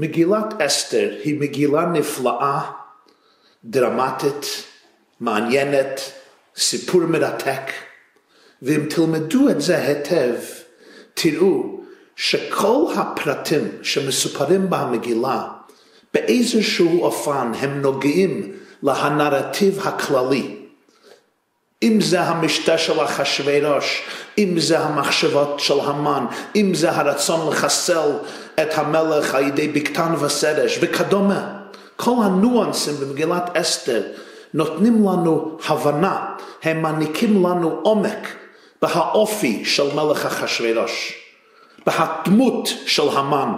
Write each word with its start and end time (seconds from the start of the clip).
מגילת 0.00 0.62
אסתר 0.62 1.10
היא 1.24 1.40
מגילה 1.40 1.86
נפלאה, 1.86 2.60
דרמטית, 3.64 4.64
מעניינת, 5.20 6.00
סיפור 6.56 7.00
מרתק, 7.00 7.72
ואם 8.62 8.86
תלמדו 8.90 9.48
את 9.48 9.60
זה 9.60 9.78
היטב, 9.86 10.34
תראו 11.14 11.80
שכל 12.16 12.84
הפרטים 12.96 13.68
שמסופרים 13.82 14.70
במגילה, 14.70 15.48
באיזשהו 16.14 17.02
אופן 17.02 17.52
הם 17.58 17.82
נוגעים 17.82 18.52
להנרטיב 18.82 19.80
הכללי. 19.80 20.57
אם 21.82 22.00
זה 22.00 22.20
המשתה 22.20 22.78
של 22.78 23.04
אחשוורוש, 23.04 24.02
אם 24.38 24.60
זה 24.60 24.80
המחשבות 24.80 25.60
של 25.60 25.80
המן, 25.80 26.26
אם 26.56 26.74
זה 26.74 26.90
הרצון 26.90 27.50
לחסל 27.50 28.10
את 28.62 28.78
המלך 28.78 29.34
על 29.34 29.46
ידי 29.46 29.68
בקתן 29.68 30.14
וסרש 30.20 30.78
וכדומה. 30.80 31.58
כל 31.96 32.14
הניואנסים 32.24 32.94
במגילת 33.00 33.56
אסתר 33.56 34.02
נותנים 34.54 34.94
לנו 34.94 35.58
הבנה, 35.68 36.34
הם 36.62 36.82
מעניקים 36.82 37.46
לנו 37.46 37.80
עומק 37.82 38.28
בהאופי 38.82 39.64
של 39.64 39.94
מלך 39.94 40.26
אחשוורוש, 40.26 41.12
בהדמות 41.86 42.68
של 42.86 43.08
המן, 43.08 43.52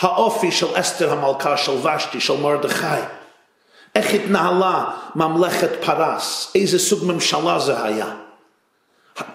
האופי 0.00 0.50
של 0.52 0.66
אסתר 0.74 1.12
המלכה, 1.12 1.56
של 1.56 1.72
ושתי, 1.72 2.20
של 2.20 2.36
מרדכי. 2.36 2.86
איך 3.94 4.14
התנהלה 4.14 4.84
ממלכת 5.14 5.84
פרס, 5.84 6.52
איזה 6.54 6.78
סוג 6.78 7.12
ממשלה 7.12 7.58
זה 7.58 7.84
היה. 7.84 8.06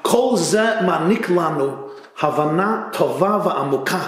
כל 0.01 0.31
זה 0.35 0.81
מעניק 0.81 1.29
לנו 1.29 1.87
הבנה 2.21 2.89
טובה 2.93 3.37
ועמוקה 3.45 4.07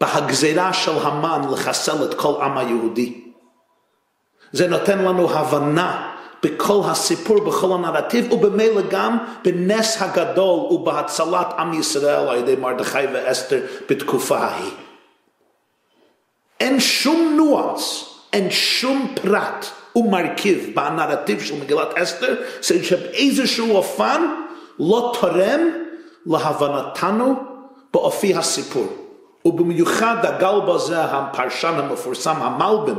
בהגזירה 0.00 0.72
של 0.72 0.98
המן 1.02 1.40
לחסל 1.52 2.04
את 2.04 2.14
כל 2.14 2.42
עם 2.42 2.58
היהודי. 2.58 3.24
זה 4.52 4.68
נותן 4.68 4.98
לנו 4.98 5.30
הבנה 5.30 6.12
בכל 6.42 6.80
הסיפור, 6.84 7.40
בכל 7.40 7.72
הנרטיב, 7.72 8.32
ובמילא 8.32 8.82
גם 8.90 9.18
בנס 9.44 10.02
הגדול 10.02 10.60
ובהצלת 10.72 11.46
עם 11.58 11.74
ישראל 11.74 12.28
על 12.28 12.36
ידי 12.36 12.56
מרדכי 12.56 13.06
ואסתר 13.12 13.60
בתקופה 13.90 14.38
ההיא. 14.38 14.72
אין 16.60 16.80
שום 16.80 17.36
ניואנס, 17.36 18.07
אין 18.32 18.50
שום 18.50 19.14
פרט 19.22 19.66
ומרכיב 19.96 20.70
בנרטיב 20.74 21.42
של 21.42 21.54
מגילת 21.60 21.98
אסתר, 21.98 22.34
שבאיזשהו 22.60 23.76
אופן 23.76 24.22
לא 24.78 25.16
תורם 25.20 25.60
להבנתנו 26.26 27.34
באופי 27.92 28.34
הסיפור. 28.34 28.86
ובמיוחד 29.44 30.16
דגל 30.22 30.60
בזה 30.68 31.04
הפרשן 31.04 31.74
המפורסם 31.76 32.36
המלבם, 32.36 32.98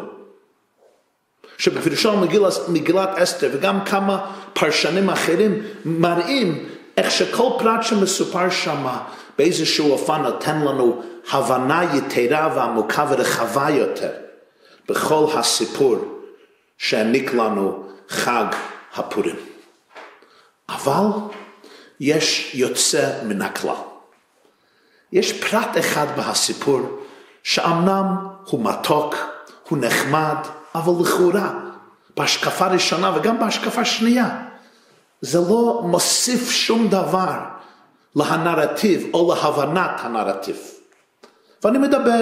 שבפרשון 1.58 2.22
מגילת, 2.22 2.54
מגילת 2.68 3.10
אסתר 3.18 3.50
וגם 3.54 3.86
כמה 3.86 4.32
פרשנים 4.54 5.10
אחרים 5.10 5.62
מראים 5.86 6.66
איך 6.98 7.12
שכל 7.12 7.50
פרט 7.60 7.84
שמסופר 7.84 8.50
שם 8.50 8.88
באיזשהו 9.38 9.92
אופן 9.92 10.22
נותן 10.22 10.60
לנו 10.62 11.02
הבנה 11.32 11.84
יתרה 11.94 12.54
ועמוקה 12.56 13.06
ורחבה 13.10 13.70
יותר 13.70 14.10
בכל 14.90 15.26
הסיפור 15.34 15.96
שהעניק 16.78 17.34
לנו 17.34 17.84
חג 18.10 18.46
הפורים. 18.96 19.36
אבל 20.70 21.06
יש 22.00 22.56
יוצא 22.56 23.24
מן 23.24 23.42
הכלל. 23.42 23.76
יש 25.12 25.44
פרט 25.44 25.78
אחד 25.80 26.08
בהסיפור 26.16 26.80
שאמנם 27.44 28.16
הוא 28.46 28.64
מתוק, 28.64 29.16
הוא 29.70 29.78
נחמד, 29.82 30.36
אבל 30.76 30.94
לכאורה, 31.04 31.54
בהשקפה 32.18 32.68
ראשונה 32.68 33.18
וגם 33.18 33.40
בהשקפה 33.40 33.86
שנייה, 33.86 34.46
זה 35.22 35.40
לא 35.40 35.82
מוסיף 35.84 36.50
שום 36.50 36.88
דבר 36.88 37.38
להנרטיב 38.16 39.08
או 39.14 39.34
להבנת 39.34 39.92
הנרטיב. 39.98 40.58
ואני 41.64 41.78
מדבר 41.78 42.22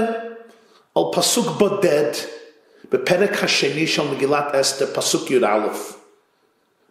על 0.96 1.04
פסוק 1.14 1.48
בודד 1.48 2.12
בפרק 2.92 3.44
השני 3.44 3.88
של 3.88 4.04
מגילת 4.04 4.56
אסתר, 4.56 4.86
פסוק 4.94 5.32
י"א. 5.32 5.68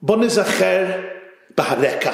בואו 0.03 0.21
נזכר 0.21 0.85
בהרקע. 1.57 2.13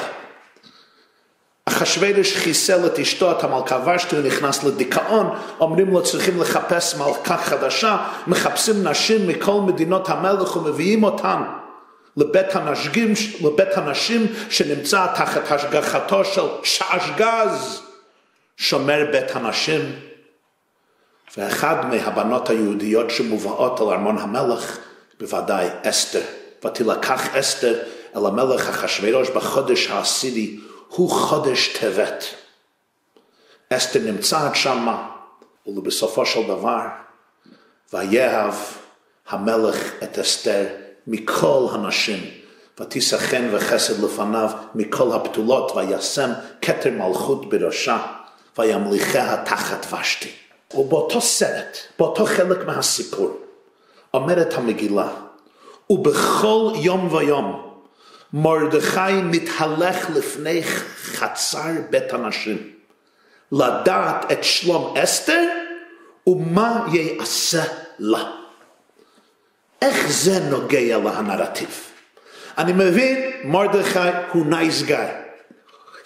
אחשוורוש 1.64 2.36
חיסל 2.36 2.86
את 2.86 2.98
אשתו, 2.98 3.32
את 3.32 3.44
המלכה 3.44 3.84
ושתי, 3.86 4.16
הוא 4.16 4.24
נכנס 4.24 4.64
לדיכאון, 4.64 5.36
אומרים 5.60 5.90
לו 5.90 6.02
צריכים 6.02 6.40
לחפש 6.40 6.94
מלכה 6.94 7.36
חדשה, 7.36 7.96
מחפשים 8.26 8.88
נשים 8.88 9.28
מכל 9.28 9.60
מדינות 9.60 10.08
המלך 10.08 10.56
ומביאים 10.56 11.04
אותן 11.04 11.42
לבית 12.16 12.56
הנשים, 12.56 13.12
לבית 13.44 13.76
הנשים 13.76 14.26
שנמצא 14.50 15.06
תחת 15.14 15.52
השגחתו 15.52 16.24
של 16.24 16.46
שעשגז, 16.62 17.82
שומר 18.56 19.06
בית 19.12 19.36
הנשים. 19.36 20.11
ואחד 21.36 21.86
מהבנות 21.90 22.50
היהודיות 22.50 23.10
שמובאות 23.10 23.80
אל 23.80 23.86
ארמון 23.86 24.18
המלך, 24.18 24.78
בוודאי 25.20 25.68
אסתר. 25.82 26.22
ותילקח 26.64 27.36
אסתר 27.36 27.82
אל 28.16 28.26
המלך 28.26 28.68
אחשוורוש 28.68 29.30
בחודש 29.30 29.86
העשירי 29.86 30.60
הוא 30.88 31.10
חודש 31.10 31.76
טבת. 31.78 32.24
אסתר 33.70 34.00
נמצאת 34.00 34.54
שמה, 34.54 35.08
ובסופו 35.66 36.26
של 36.26 36.48
דבר, 36.48 36.80
ויהב 37.92 38.54
המלך 39.28 39.92
את 40.02 40.18
אסתר 40.18 40.66
מכל 41.06 41.66
הנשים, 41.72 42.30
ותישא 42.80 43.18
חן 43.18 43.48
וחסד 43.52 44.04
לפניו 44.04 44.50
מכל 44.74 45.12
הפתולות, 45.12 45.72
וישם 45.76 46.30
כתר 46.62 46.90
מלכות 46.90 47.48
בראשה, 47.48 47.98
וימליכיה 48.58 49.44
תחת 49.44 49.86
ושתי. 49.92 50.30
ובאותו 50.74 51.20
סרט, 51.20 51.78
באותו 51.98 52.26
חלק 52.26 52.66
מהסיפור, 52.66 53.40
אומרת 54.14 54.54
המגילה, 54.54 55.08
ובכל 55.90 56.72
יום 56.74 57.14
ויום, 57.14 57.72
מרדכי 58.32 59.22
מתהלך 59.24 60.10
לפני 60.10 60.62
חצר 61.02 61.70
בית 61.90 62.12
הנשים, 62.12 62.70
לדעת 63.52 64.32
את 64.32 64.44
שלום 64.44 64.96
אסתר 64.96 65.48
ומה 66.26 66.86
יעשה 66.92 67.62
לה. 67.98 68.24
איך 69.82 70.10
זה 70.10 70.40
נוגע 70.50 70.98
להנרטיב? 70.98 71.80
אני 72.58 72.72
מבין, 72.72 73.30
מרדכי 73.44 73.98
הוא 74.32 74.46
נייס 74.46 74.82
גאי. 74.82 75.06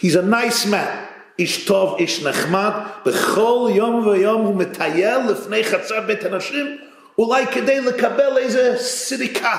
He's 0.01 0.15
a 0.15 0.23
nice 0.23 0.67
man. 0.67 1.06
איש 1.39 1.65
טוב, 1.65 1.97
איש 1.99 2.23
נחמד, 2.23 2.73
בכל 3.07 3.69
יום 3.71 4.07
ויום 4.07 4.43
הוא 4.43 4.57
מטייל 4.57 5.19
לפני 5.31 5.65
חצר 5.65 6.01
בית 6.01 6.25
הנשים, 6.25 6.77
אולי 7.19 7.47
כדי 7.47 7.81
לקבל 7.81 8.39
איזה 8.39 8.75
סריקה, 8.79 9.57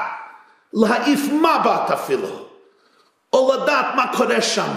להעיף 0.73 1.19
מבט 1.31 1.91
אפילו. 1.93 2.47
או 3.33 3.53
לדעת 3.53 3.85
מה 3.95 4.13
קורה 4.17 4.41
שם, 4.41 4.71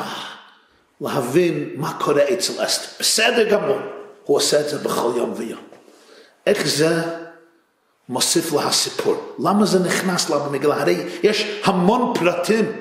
להבין 1.01 1.71
מה 1.77 1.93
קורה 2.01 2.23
אצל 2.33 2.65
אסתר. 2.65 2.89
בסדר 3.01 3.49
גמור, 3.49 3.79
הוא 4.25 4.37
עושה 4.37 4.61
את 4.61 4.69
זה 4.69 4.79
בכל 4.79 5.11
יום 5.17 5.33
ויום. 5.37 5.61
איך 6.47 6.67
זה 6.67 7.03
מוסיף 8.09 8.53
לה 8.53 8.67
הסיפור? 8.67 9.35
למה 9.39 9.67
זה 9.67 9.79
נכנס 9.79 10.31
לה 10.31 10.39
במגילה? 10.39 10.81
הרי 10.81 11.07
יש 11.23 11.61
המון 11.65 12.15
פרטים 12.19 12.73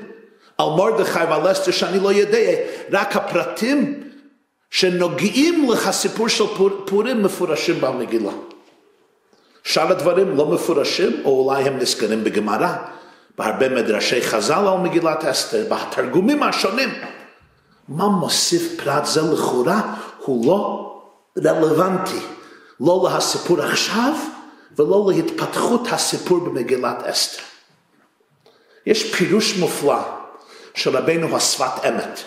על 0.58 0.68
מרדכי 0.78 1.19
ועל 1.19 1.52
אסתר 1.52 1.72
שאני 1.72 2.00
לא 2.00 2.13
יודע, 2.13 2.50
רק 2.91 3.16
הפרטים 3.16 4.09
שנוגעים 4.72 5.69
לסיפור 5.69 6.28
של 6.28 6.44
פורים 6.85 7.24
מפורשים 7.24 7.81
במגילה. 7.81 8.31
שאר 9.64 9.91
הדברים 9.91 10.38
לא 10.38 10.46
מפורשים, 10.46 11.22
או 11.26 11.46
אולי 11.46 11.64
הם 11.64 11.78
נזכרים 11.78 12.23
בגמרא, 12.23 12.76
בהרבה 13.38 13.70
מדרשי 13.70 14.22
חז"ל 14.22 14.67
על 14.67 14.78
מגילת 14.78 15.26
אסתר, 15.26 15.66
בתרגומים 15.70 16.44
השונים. 16.44 16.90
מה 17.88 18.08
מוסיף 18.08 18.84
פרט 18.84 19.05
זה 19.05 19.22
לכאורה 19.22 19.96
הוא 20.26 20.46
לא 20.46 20.85
רלוונטי, 21.38 22.20
לא 22.79 23.09
להסיפור 23.09 23.61
עכשיו 23.61 24.14
ולא 24.78 25.05
להתפתחות 25.08 25.88
הסיפור 25.91 26.40
במגילת 26.40 27.03
אסתר. 27.03 27.44
יש 28.85 29.16
פירוש 29.16 29.58
מופלא 29.58 29.99
של 30.73 30.97
רבנו 30.97 31.38
השפת 31.38 31.85
אמת. 31.88 32.20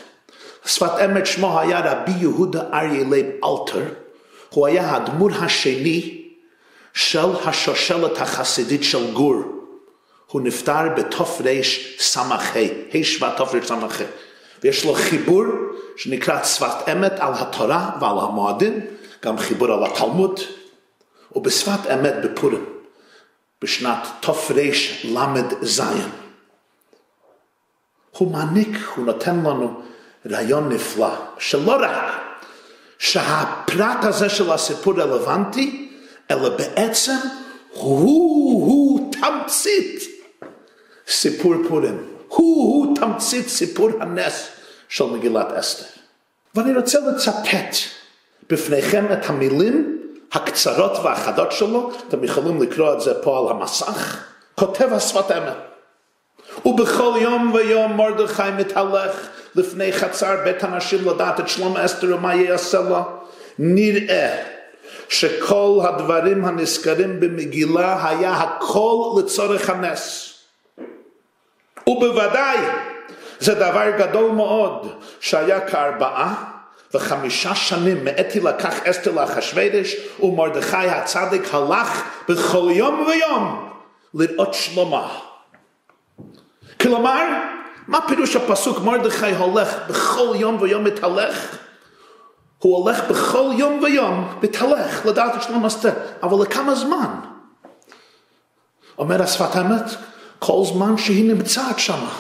שפת 0.65 0.91
אמת 1.05 1.27
שמו 1.27 1.61
היה 1.61 1.81
רבי 1.81 2.13
יהודה 2.19 2.63
אריה 2.73 3.05
לייב 3.11 3.27
אלתר, 3.45 3.85
הוא 4.51 4.67
היה 4.67 4.97
האדמו"ר 4.97 5.31
השני 5.41 6.23
של 6.95 7.37
השושלת 7.45 8.19
החסידית 8.19 8.85
של 8.85 9.13
גור. 9.13 9.43
הוא 10.27 10.41
נפטר 10.41 10.89
בתרס"ה, 10.97 12.21
ה' 12.21 13.05
שבט 13.05 13.37
תרס"ה. 13.37 14.05
ויש 14.63 14.85
לו 14.85 14.95
חיבור 14.95 15.45
שנקרא 15.97 16.45
שפת 16.45 16.89
אמת 16.93 17.13
על 17.19 17.33
התורה 17.35 17.91
ועל 18.01 18.19
המועדים, 18.19 18.81
גם 19.25 19.39
חיבור 19.39 19.73
על 19.73 19.85
התלמוד. 19.85 20.41
ובשפת 21.37 21.91
אמת 21.95 22.15
בפורים, 22.25 22.65
בשנת 23.63 24.09
תר"ש 24.21 25.07
זין. 25.63 26.09
הוא 28.11 28.33
מעניק, 28.33 28.77
הוא 28.97 29.07
נותן 29.07 29.37
לנו 29.37 29.83
רעיון 30.31 30.69
נפלא, 30.69 31.15
שלא 31.39 31.77
רק 31.81 32.23
שהפרט 32.99 34.05
הזה 34.05 34.29
של 34.29 34.51
הסיפור 34.51 35.01
רלוונטי, 35.01 35.89
אלא 36.31 36.49
בעצם 36.49 37.17
הוא-הוא 37.73 39.13
תמצית 39.13 40.03
סיפור 41.09 41.55
פורים. 41.69 42.07
הוא-הוא 42.29 42.97
תמצית 42.97 43.49
סיפור 43.49 43.89
הנס 44.01 44.49
של 44.89 45.05
מגילת 45.05 45.47
אסתר. 45.53 45.85
ואני 46.55 46.77
רוצה 46.77 46.99
לצטט 47.01 47.77
בפניכם 48.51 49.13
את 49.13 49.31
המילים 49.31 49.99
הקצרות 50.33 50.93
והחדות 51.05 51.53
שלו, 51.53 51.93
אתם 52.09 52.25
יכולים 52.25 52.63
לקרוא 52.63 52.93
את 52.93 53.01
זה 53.01 53.23
פה 53.23 53.39
על 53.39 53.57
המסך, 53.57 54.25
כותב 54.55 54.89
השפת 54.93 55.31
אמת. 55.31 55.72
ובכל 56.65 57.19
יום 57.21 57.53
ויום 57.55 57.97
מרדכי 57.97 58.51
מתהלך 58.59 59.29
לפני 59.55 59.93
חצר 59.93 60.37
בית 60.45 60.65
הנשים 60.65 61.09
לדעת 61.09 61.41
את 61.41 61.49
שלום 61.49 61.77
אסתר 61.77 62.17
ומה 62.17 62.35
יעשה 62.35 62.81
לה. 62.81 63.03
נראה 63.59 64.45
שכל 65.09 65.81
הדברים 65.85 66.45
הנזכרים 66.45 67.21
במגילה 67.21 68.09
היה 68.09 68.33
הכל 68.33 69.19
לצורך 69.19 69.71
הנס. 69.71 70.35
ובוודאי 71.87 72.59
זה 73.41 73.55
דבר 73.55 73.91
גדול 73.99 74.31
מאוד 74.31 74.93
שהיה 75.21 75.61
כארבעה 75.61 76.45
וחמישה 76.95 77.55
שנים 77.55 78.05
מעת 78.05 78.37
לקח 78.37 78.83
אסתר 78.83 79.13
לאחשוורוש 79.13 79.97
ומרדכי 80.21 80.77
הצדיק 80.77 81.55
הלך 81.55 82.05
בכל 82.29 82.69
יום 82.71 83.07
ויום 83.09 83.69
לראות 84.15 84.55
שלמה. 84.55 85.32
כלומר, 86.83 87.27
מה 87.89 87.99
פירוש 88.09 88.37
הפסוק 88.37 88.79
מרדכי 88.79 89.35
הולך 89.35 89.77
בכל 89.89 90.35
יום 90.37 90.59
ויום 90.61 90.85
מתהלך? 90.85 91.57
הוא 92.59 92.77
הולך 92.77 93.05
בכל 93.11 93.51
יום 93.59 93.81
ויום, 93.83 94.39
מתהלך 94.43 95.07
לדעת 95.07 95.37
את 95.37 95.43
שלום 95.43 95.67
אסתר, 95.67 95.93
אבל 96.23 96.43
לכמה 96.43 96.75
זמן? 96.75 97.15
אומר 98.99 99.23
השפת 99.23 99.57
האמת, 99.57 99.85
כל 100.39 100.63
זמן 100.65 100.99
שהיא 100.99 101.35
נמצאת 101.35 101.79
שמה. 101.79 102.13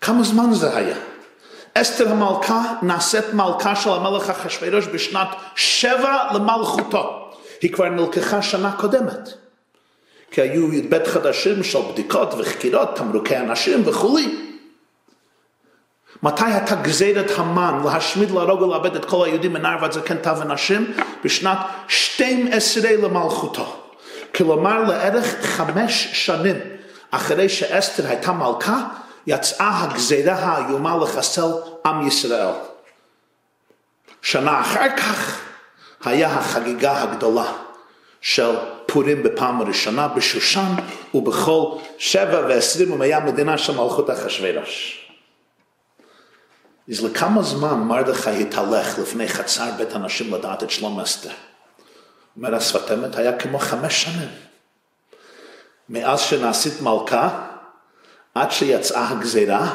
כמה 0.00 0.22
זמן 0.22 0.52
זה 0.52 0.76
היה? 0.76 0.96
אסתר 1.74 2.12
המלכה 2.12 2.74
נעשית 2.82 3.34
מלכה 3.34 3.76
של 3.76 3.90
המלך 3.90 4.30
אחשוורוש 4.30 4.86
בשנת 4.86 5.28
שבע 5.54 6.32
למלכותו. 6.34 7.30
היא 7.60 7.72
כבר 7.72 7.88
נלקחה 7.88 8.42
שנה 8.42 8.72
קודמת. 8.72 9.34
כי 10.30 10.40
היו 10.40 10.72
י"ב 10.74 11.04
חדשים 11.04 11.62
של 11.62 11.78
בדיקות 11.92 12.34
וחקירות, 12.38 12.96
תמרוקי 12.96 13.36
אנשים 13.36 13.82
וכולי. 13.86 14.50
מתי 16.22 16.44
הייתה 16.44 16.74
גזירת 16.74 17.30
המן 17.36 17.80
להשמיד, 17.84 18.30
להרוג 18.30 18.62
ולאבד 18.62 18.96
את 18.96 19.04
כל 19.04 19.26
היהודים 19.26 19.52
מנער 19.52 19.82
ועד 19.82 19.92
זקן 19.92 20.16
טף 20.16 20.36
ונשים? 20.40 20.92
בשנת 21.24 21.58
12 21.88 22.96
למלכותו. 22.96 23.76
כלומר 24.34 24.82
לערך 24.82 25.26
חמש 25.42 26.08
שנים 26.12 26.56
אחרי 27.10 27.48
שאסתר 27.48 28.06
הייתה 28.06 28.32
מלכה, 28.32 28.84
יצאה 29.26 29.82
הגזירה 29.82 30.34
האיומה 30.34 30.96
לחסל 30.96 31.50
עם 31.86 32.06
ישראל. 32.06 32.54
שנה 34.22 34.60
אחר 34.60 34.96
כך 34.96 35.40
היה 36.04 36.28
החגיגה 36.38 37.02
הגדולה 37.02 37.52
של 38.20 38.56
פורים 38.92 39.22
בפעם 39.22 39.60
הראשונה 39.60 40.08
בשושן 40.08 40.74
ובכל 41.14 41.76
שבע 41.98 42.40
ועשרים 42.48 42.92
ומאה 42.92 43.20
מדינה 43.20 43.58
של 43.58 43.76
מלכות 43.76 44.10
אחשוורוש. 44.10 45.06
אז 46.90 47.04
לכמה 47.04 47.42
זמן 47.42 47.74
מרדכי 47.74 48.30
התהלך 48.30 48.98
לפני 48.98 49.28
חצר 49.28 49.70
בית 49.76 49.92
הנשים 49.92 50.34
לדעת 50.34 50.62
את 50.62 50.70
שלום 50.70 51.00
אסתר? 51.00 51.30
אומר 52.36 52.54
השפת 52.54 52.92
אמת 52.92 53.16
היה 53.16 53.38
כמו 53.38 53.58
חמש 53.58 54.02
שנים. 54.02 54.28
מאז 55.88 56.20
שנעשית 56.20 56.82
מלכה 56.82 57.46
עד 58.34 58.50
שיצאה 58.50 59.08
הגזירה 59.08 59.74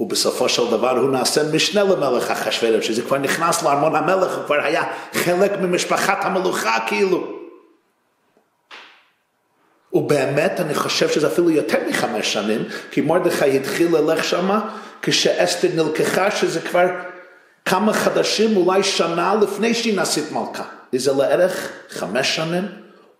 ובסופו 0.00 0.48
של 0.48 0.70
דבר 0.70 0.98
הוא 0.98 1.10
נעשה 1.10 1.52
משנה 1.52 1.82
למלך 1.84 2.30
אחשוורוש, 2.30 2.86
שזה 2.86 3.02
כבר 3.02 3.18
נכנס 3.18 3.62
לארמון 3.62 3.96
המלך, 3.96 4.36
הוא 4.36 4.44
כבר 4.46 4.60
היה 4.62 4.82
חלק 5.12 5.52
ממשפחת 5.60 6.24
המלוכה 6.24 6.78
כאילו. 6.86 7.41
ובאמת 9.92 10.60
אני 10.60 10.74
חושב 10.74 11.08
שזה 11.08 11.26
אפילו 11.26 11.50
יותר 11.50 11.78
מחמש 11.88 12.32
שנים, 12.32 12.64
כי 12.90 13.00
מרדכי 13.00 13.56
התחיל 13.56 13.96
ללך 13.96 14.24
שמה 14.24 14.68
כשאסתר 15.02 15.68
נלקחה, 15.74 16.30
שזה 16.30 16.60
כבר 16.60 16.86
כמה 17.64 17.92
חדשים, 17.92 18.56
אולי 18.56 18.82
שנה 18.82 19.34
לפני 19.34 19.74
שהיא 19.74 19.96
נעשית 19.96 20.32
מלכה. 20.32 20.62
זה 20.94 21.12
לערך 21.12 21.68
חמש 21.90 22.36
שנים, 22.36 22.64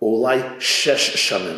או 0.02 0.20
אולי 0.20 0.38
שש 0.58 1.28
שנים. 1.28 1.56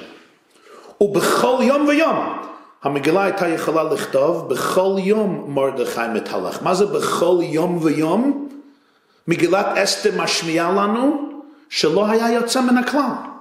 ובכל 1.01 1.59
יום 1.61 1.89
ויום, 1.89 2.39
המגילה 2.83 3.25
הייתה 3.25 3.49
יכולה 3.49 3.83
לכתוב, 3.83 4.49
בכל 4.49 4.97
יום 4.99 5.45
מרדכי 5.49 6.01
מתהלך. 6.15 6.63
מה 6.63 6.75
זה 6.75 6.87
בכל 6.87 7.39
יום 7.43 7.79
ויום? 7.83 8.49
מגילת 9.29 9.67
אסתר 9.67 10.11
משמיעה 10.17 10.73
לנו 10.73 11.29
שלא 11.69 12.07
היה 12.07 12.33
יוצא 12.33 12.61
מן 12.61 12.79
הכלל. 12.79 13.34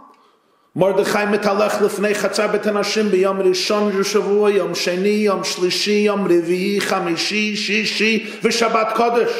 מרדכי 0.75 1.25
מתהלך 1.31 1.81
לפני 1.81 2.15
חצר 2.15 2.47
בית 2.47 2.67
הנשים 2.67 3.09
ביום 3.09 3.41
ראשון 3.41 3.91
של 3.93 4.03
שבוע, 4.03 4.51
יום 4.51 4.75
שני, 4.75 5.09
יום 5.09 5.43
שלישי, 5.43 5.91
יום 5.91 6.25
רביעי, 6.25 6.81
חמישי, 6.81 7.55
שישי 7.55 8.31
ושבת 8.43 8.87
קודש. 8.95 9.31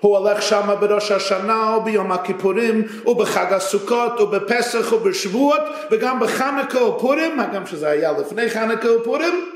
הוא 0.00 0.18
הולך 0.18 0.42
שם 0.42 0.74
בראש 0.80 1.10
השנה 1.10 1.76
וביום 1.76 2.12
הכיפורים 2.12 2.82
ובחג 3.06 3.52
הסוכות 3.52 4.20
ובפסח 4.20 4.92
ובשבועות 4.92 5.62
וגם 5.90 6.20
בחנוכה 6.20 6.84
ופורים, 6.84 7.40
גם 7.54 7.66
שזה 7.66 7.88
היה 7.88 8.12
לפני 8.12 8.50
חנוכה 8.50 8.92
ופורים. 8.92 9.50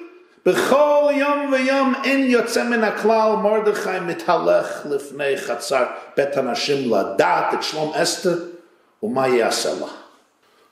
בכל 0.46 1.12
יום 1.16 1.52
ויום 1.52 1.94
אין 2.04 2.30
יוצא 2.30 2.64
מן 2.64 2.84
הכלל 2.84 3.32
מרדכי 3.42 4.00
מתהלך 4.06 4.80
לפני 4.90 5.36
חצר 5.36 5.84
בית 6.16 6.36
הנשים 6.36 6.94
לדעת 6.94 7.54
את 7.54 7.62
שלום 7.62 7.92
אסתר 7.94 8.38
ומה 9.02 9.28
יעשה 9.28 9.70
לה. 9.80 10.03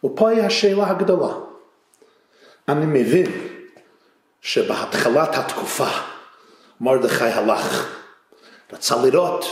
ופה 0.04 0.30
היא 0.30 0.42
השאלה 0.42 0.90
הגדולה. 0.90 1.34
אני 2.68 2.86
מבין 2.86 3.26
שבהתחלת 4.40 5.34
התקופה 5.34 5.88
מרדכי 6.80 7.24
הלך, 7.24 7.96
רצה 8.72 8.96
לראות, 8.96 9.44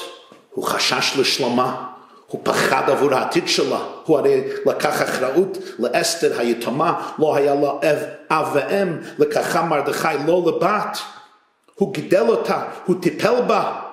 הוא 0.50 0.64
חשש 0.64 1.16
לשלומה, 1.18 1.86
הוא 2.26 2.40
פחד 2.44 2.90
עבור 2.90 3.14
העתיד 3.14 3.48
שלה, 3.48 3.78
הוא 4.04 4.18
הרי 4.18 4.44
לקח 4.66 5.02
אחריות 5.02 5.58
לאסתר 5.78 6.40
היתומה, 6.40 7.12
לא 7.18 7.36
היה 7.36 7.54
לה 7.54 7.70
אב, 7.70 7.98
אב 8.30 8.48
ואם, 8.52 8.98
לקחה 9.18 9.62
מרדכי 9.62 10.08
לא 10.26 10.42
לבת, 10.46 10.98
הוא 11.74 11.94
גידל 11.94 12.24
אותה, 12.28 12.62
הוא 12.84 12.96
טיפל 13.02 13.40
בה, 13.46 13.89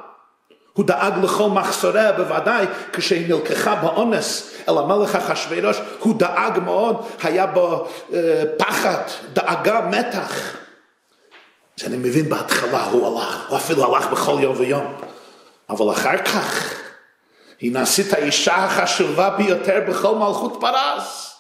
הוא 0.78 0.86
דאג 0.86 1.14
לכל 1.24 1.50
מחסוריה 1.50 2.12
בוודאי 2.12 2.66
כשהיא 2.94 3.34
נלקחה 3.34 3.76
באונס 3.76 4.52
אל 4.70 4.78
המלך 4.78 5.16
אחשורוש, 5.16 5.78
הוא 6.00 6.20
דאג 6.20 6.60
מאוד, 6.60 7.06
היה 7.24 7.46
בו 7.46 7.88
אה, 8.14 8.44
פחד, 8.58 9.02
דאגה, 9.34 9.82
מתח. 9.82 10.56
אז 11.80 11.88
אני 11.88 11.98
מבין 11.98 12.30
בהתחלה 12.30 12.84
הוא 12.84 13.08
הלך, 13.08 13.50
הוא 13.50 13.58
אפילו 13.58 13.96
הלך 13.96 14.08
בכל 14.08 14.38
יום 14.42 14.56
ויום. 14.58 14.94
אבל 15.70 15.92
אחר 15.92 16.18
כך, 16.18 16.74
היא 17.60 17.74
נעשית 17.74 18.14
האישה 18.14 18.56
החשובה 18.56 19.30
ביותר 19.30 19.80
בכל 19.88 20.16
מלכות 20.16 20.58
פרס. 20.60 21.36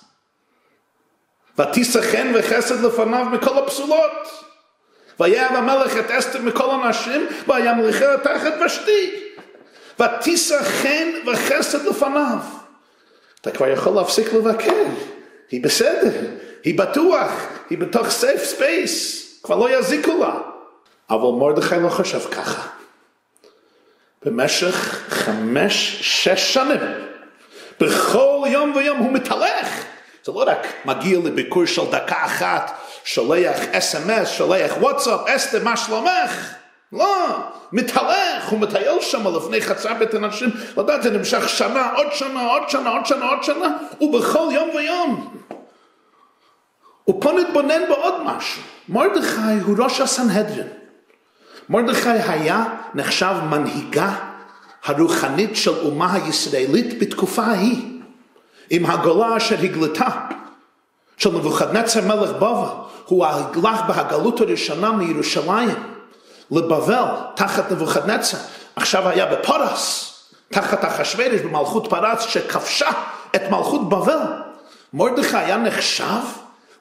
ותישא 1.59 2.01
חן 2.11 2.31
וחסד 2.35 2.81
לפניו 2.81 3.25
מכל 3.25 3.57
הפסולות. 3.57 4.43
ויאהב 5.19 5.47
המלך 5.47 5.97
את 5.97 6.11
אסתר 6.11 6.41
מכל 6.41 6.71
הנשים, 6.71 7.27
וימליכה 7.47 8.05
תחת 8.23 8.53
ושתי. 8.65 9.26
ותישא 9.99 10.63
חן 10.63 11.07
וחסד 11.27 11.85
לפניו. 11.85 12.37
אתה 13.41 13.51
כבר 13.51 13.67
יכול 13.67 13.93
להפסיק 13.93 14.33
לבקר, 14.33 14.83
היא 15.51 15.63
בסדר, 15.63 16.11
היא 16.63 16.77
בטוח, 16.77 17.31
היא 17.69 17.77
בתוך 17.77 18.09
safe 18.09 18.43
space, 18.43 19.23
כבר 19.43 19.55
לא 19.55 19.79
יזיקו 19.79 20.19
לה. 20.19 20.37
אבל 21.09 21.39
מרדכי 21.39 21.75
לא 21.83 21.89
חושב 21.89 22.19
ככה. 22.31 22.67
במשך 24.25 24.75
חמש, 25.09 25.99
שש 26.01 26.53
שנים, 26.53 26.79
בכל 27.79 28.47
יום 28.47 28.75
ויום 28.75 28.97
הוא 28.97 29.11
מתהלך. 29.11 29.85
זה 30.25 30.31
לא 30.31 30.43
רק 30.47 30.67
מגיע 30.85 31.19
לביקור 31.19 31.65
של 31.65 31.91
דקה 31.91 32.25
אחת, 32.25 32.79
שולח 33.03 33.59
אס.אם.אס, 33.71 34.29
שולח 34.29 34.71
וואטסאפ, 34.79 35.19
אסתר, 35.27 35.63
מה 35.63 35.77
שלומך? 35.77 36.56
לא, 36.93 37.43
מתהלך, 37.71 38.49
הוא 38.49 38.59
מטייל 38.59 39.01
שם 39.01 39.35
לפני 39.37 39.61
חצר 39.61 39.93
בית 39.93 40.13
הנשים, 40.13 40.49
לדעת, 40.77 41.03
זה 41.03 41.11
נמשך 41.11 41.49
שנה, 41.49 41.93
עוד 41.95 42.07
שנה, 42.11 42.45
עוד 42.45 42.69
שנה, 42.69 42.89
עוד 42.89 43.05
שנה, 43.05 43.25
עוד 43.25 43.43
שנה, 43.43 43.77
ובכל 44.01 44.49
יום 44.51 44.69
ויום. 44.75 45.37
ופה 47.09 47.31
נתבונן 47.31 47.81
בעוד 47.89 48.13
משהו. 48.23 48.61
מרדכי 48.89 49.59
הוא 49.65 49.75
ראש 49.79 50.01
הסנהדרין. 50.01 50.67
מרדכי 51.69 52.09
היה 52.09 52.65
נחשב 52.93 53.33
מנהיגה 53.49 54.13
הרוחנית 54.85 55.55
של 55.55 55.79
אומה 55.79 56.13
הישראלית 56.13 56.99
בתקופה 56.99 57.43
ההיא, 57.43 57.99
עם 58.69 58.85
הגולה 58.85 59.37
אשר 59.37 59.55
הגלתה 59.63 60.07
של 61.17 61.29
נבוכדנצר 61.29 62.01
מלך 62.01 62.29
בבל, 62.29 62.67
הוא 63.05 63.25
הלך 63.25 63.81
בהגלות 63.87 64.41
הראשונה 64.41 64.91
מירושלים 64.91 65.96
לבבל 66.51 67.05
תחת 67.35 67.71
נבוכדנצר, 67.71 68.37
עכשיו 68.75 69.09
היה 69.09 69.25
בפרס, 69.25 70.13
תחת 70.51 70.85
אחשוורש 70.85 71.41
במלכות 71.41 71.87
פרס 71.89 72.21
שכבשה 72.21 72.89
את 73.35 73.41
מלכות 73.51 73.89
בבל. 73.89 74.19
מרדכי 74.93 75.37
היה 75.37 75.57
נחשב 75.57 76.23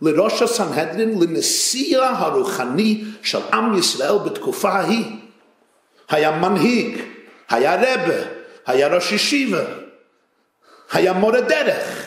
לראש 0.02 0.42
הסנהדרין, 0.42 1.22
לנשיא 1.22 1.98
הרוחני 2.02 3.04
של 3.22 3.40
עם 3.52 3.78
ישראל 3.78 4.18
בתקופה 4.18 4.70
ההיא. 4.70 5.16
היה 6.08 6.30
מנהיג, 6.30 7.00
היה 7.48 7.74
רבה, 7.74 8.22
היה 8.66 8.88
ראש 8.88 9.12
ישיבה, 9.12 9.62
היה 10.92 11.12
מורה 11.12 11.40
דרך. 11.40 12.06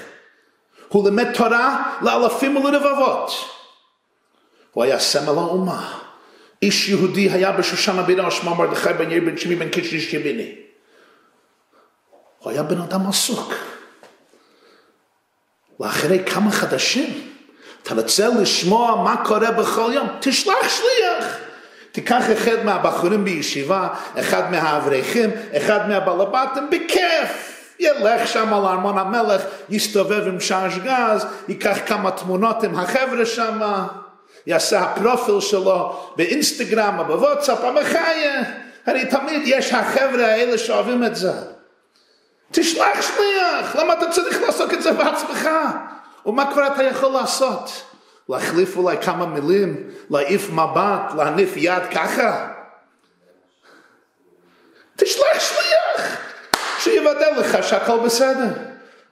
הוא 0.88 1.10
לימד 1.10 1.34
תורה 1.34 1.94
לאלפים 2.02 2.58
ולרבבות. 2.58 3.32
הוא 4.72 4.84
היה 4.84 5.00
סמל 5.00 5.38
האומה. 5.38 6.00
איש 6.62 6.90
יהודי 6.90 7.30
היה 7.30 7.52
בשושן 7.52 8.00
הבירה 8.00 8.32
שמו 8.32 8.56
מרדכי 8.56 8.94
בן 8.94 9.12
יאיר 9.12 9.24
בן 9.26 9.38
שמי 9.38 9.56
בן 9.56 9.70
קיש 9.70 10.14
ימיני. 10.14 10.56
הוא 12.40 12.52
היה 12.52 12.64
בן 12.64 12.82
אדם 12.82 13.10
עסוק. 13.10 13.54
ואחרי 15.80 16.24
כמה 16.26 16.52
חדשים 16.52 17.30
אתה 17.84 17.96
רוצה 17.96 18.28
לשמוע 18.28 19.04
מה 19.04 19.26
קורה 19.26 19.52
בכל 19.52 19.92
יום? 19.94 20.08
תשלח 20.20 20.70
שליח. 20.70 21.38
תיקח 21.92 22.24
אחד 22.32 22.64
מהבחורים 22.64 23.24
בישיבה, 23.26 23.88
אחד 24.20 24.52
מהאברכים, 24.52 25.30
אחד 25.58 25.90
מהבלבטים, 25.90 26.70
בכיף. 26.70 27.56
ילך 27.80 28.28
שם 28.28 28.54
על 28.54 28.66
ארמון 28.66 28.98
המלך, 28.98 29.42
יסתובב 29.70 30.28
עם 30.28 30.40
שעש 30.40 30.78
גז, 30.78 31.26
ייקח 31.48 31.78
כמה 31.86 32.12
תמונות 32.12 32.64
עם 32.64 32.80
החבר'ה 32.80 33.26
שם, 33.26 33.62
יעשה 34.50 34.80
הפרופיל 34.80 35.40
שלו 35.40 36.00
באינסטגרם 36.16 37.00
או 37.00 37.06
בוואטסאפ, 37.06 37.64
המחיה. 37.64 38.44
הרי 38.86 39.06
תמיד 39.06 39.42
יש 39.46 39.74
החבר'ה 39.74 40.26
האלה 40.26 40.58
שאוהבים 40.58 41.04
את 41.04 41.16
זה. 41.16 41.32
תשלח 42.52 43.02
שליח, 43.02 43.76
למה 43.76 43.94
אתה 43.94 44.12
צריך 44.12 44.42
לעשות 44.42 44.74
את 44.74 44.82
זה 44.82 44.92
בעצמך? 44.92 45.50
ומה 46.26 46.52
כבר 46.52 46.68
אתה 46.68 46.84
יכול 46.84 47.12
לעשות? 47.12 47.84
להחליף 48.30 48.78
אולי 48.78 48.98
כמה 48.98 49.26
מילים, 49.26 49.90
להעיף 50.10 50.50
מבט, 50.50 51.14
להניף 51.18 51.54
יד 51.56 51.84
ככה? 51.92 52.48
תשלח 54.96 55.40
שליח, 55.40 56.18
שיוודא 56.80 57.30
לך 57.30 57.64
שהכל 57.64 58.00
בסדר. 58.00 58.54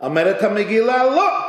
אומרת 0.01 0.43
המגילה, 0.43 1.05
לא. 1.05 1.46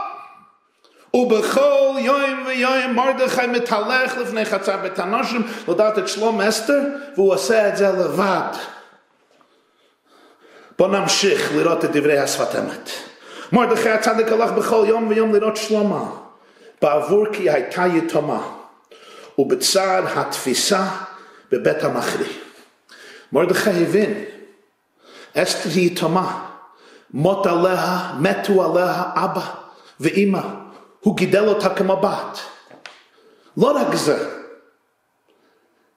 ובכל 1.14 1.94
יום 1.98 2.44
ויום 2.46 2.94
מרדכי 2.94 3.46
מתהלך 3.46 4.16
לפני 4.16 4.44
חצר 4.44 4.76
בית 4.76 4.98
הנושים 4.98 5.42
לדעת 5.68 5.98
את 5.98 6.08
שלום 6.08 6.40
אסתר, 6.40 6.80
והוא 7.14 7.32
עושה 7.32 7.68
את 7.68 7.76
זה 7.76 7.88
לבד. 7.88 8.52
בואו 10.78 10.90
נמשיך 10.90 11.52
לראות 11.54 11.84
את 11.84 11.90
דברי 11.96 12.18
השפת 12.18 12.56
אמת. 12.56 12.90
מרדכי 13.52 13.90
הצדיק 13.90 14.32
הלך 14.32 14.50
בכל 14.50 14.84
יום 14.88 15.08
ויום 15.08 15.34
לראות 15.34 15.56
שלמה, 15.56 16.04
בעבור 16.82 17.26
כי 17.32 17.50
הייתה 17.50 17.84
יתומה, 17.86 18.42
ובצער 19.38 20.04
התפיסה 20.18 20.84
בבית 21.52 21.84
המכרי. 21.84 22.32
מרדכי 23.32 23.70
הבין, 23.70 24.24
אסתר 25.34 25.68
היא 25.74 25.86
יתומה, 25.86 26.44
מות 27.14 27.46
עליה, 27.46 28.12
מתו 28.18 28.64
עליה 28.64 29.02
אבא 29.14 29.50
ואימא, 30.00 30.40
הוא 31.00 31.16
גידל 31.16 31.48
אותה 31.48 31.74
כמו 31.74 31.96
בת. 31.96 32.38
לא 33.56 33.70
רק 33.70 33.94
זה, 33.94 34.28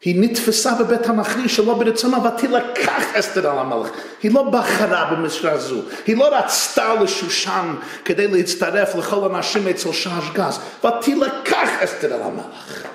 היא 0.01 0.15
נתפסה 0.21 0.75
בבית 0.75 1.07
המכרי 1.07 1.49
שלא 1.49 1.73
ברצונה 1.73 2.17
ותילקח 2.27 3.15
אסתר 3.15 3.49
על 3.49 3.59
המלך. 3.59 3.89
היא 4.23 4.33
לא 4.33 4.43
בחרה 4.43 5.05
במשרה 5.11 5.57
זו, 5.57 5.81
היא 6.05 6.17
לא 6.17 6.37
רצתה 6.37 6.93
לשושן 6.93 7.75
כדי 8.05 8.27
להצטרף 8.27 8.95
לכל 8.95 9.35
הנשים 9.35 9.67
אצל 9.67 9.91
שעש 9.91 10.23
גז, 10.33 10.59
ותילקח 10.85 11.69
אסתר 11.83 12.13
על 12.13 12.21
המלך. 12.21 12.87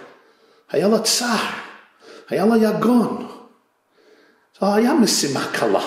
היה 0.70 0.88
לה 0.88 0.98
צער, 0.98 1.50
היה 2.28 2.46
לה 2.46 2.56
יגון. 2.56 3.28
זו 4.60 4.74
היה 4.74 4.94
משימה 4.94 5.46
קלה. 5.52 5.84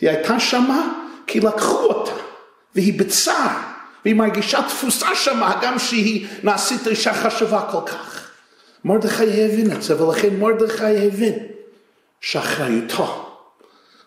היא 0.00 0.10
הייתה 0.10 0.40
שמה 0.40 0.92
כי 1.26 1.40
לקחו 1.40 1.86
אותה, 1.86 2.12
והיא 2.74 3.00
בצער, 3.00 3.50
והיא 4.04 4.14
מרגישה 4.14 4.62
תפוסה 4.62 5.14
שמה, 5.14 5.58
גם 5.62 5.78
שהיא 5.78 6.26
נעשית 6.42 6.86
אישה 6.86 7.14
חשובה 7.14 7.62
כל 7.70 7.80
כך. 7.86 8.30
מרדכי 8.84 9.44
הבין 9.44 9.72
את 9.72 9.82
זה, 9.82 10.02
ולכן 10.02 10.36
מרדכי 10.36 11.06
הבין 11.06 11.38
שאחריותו 12.20 13.26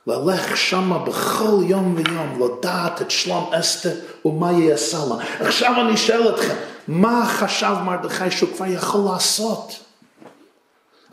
ללך 0.07 0.57
שמה 0.57 0.99
בכל 0.99 1.59
יום 1.67 1.95
ויום 1.95 2.41
לדעת 2.43 3.01
את 3.01 3.11
שלום 3.11 3.51
אסתר 3.53 3.93
ומה 4.25 4.51
יעשה 4.51 4.97
לה. 4.97 5.47
עכשיו 5.47 5.81
אני 5.81 5.97
שואל 5.97 6.35
אתכם, 6.35 6.55
מה 6.87 7.25
חשב 7.25 7.75
מרדכי 7.85 8.31
שהוא 8.31 8.49
כבר 8.55 8.65
יכול 8.65 9.01
לעשות? 9.13 9.79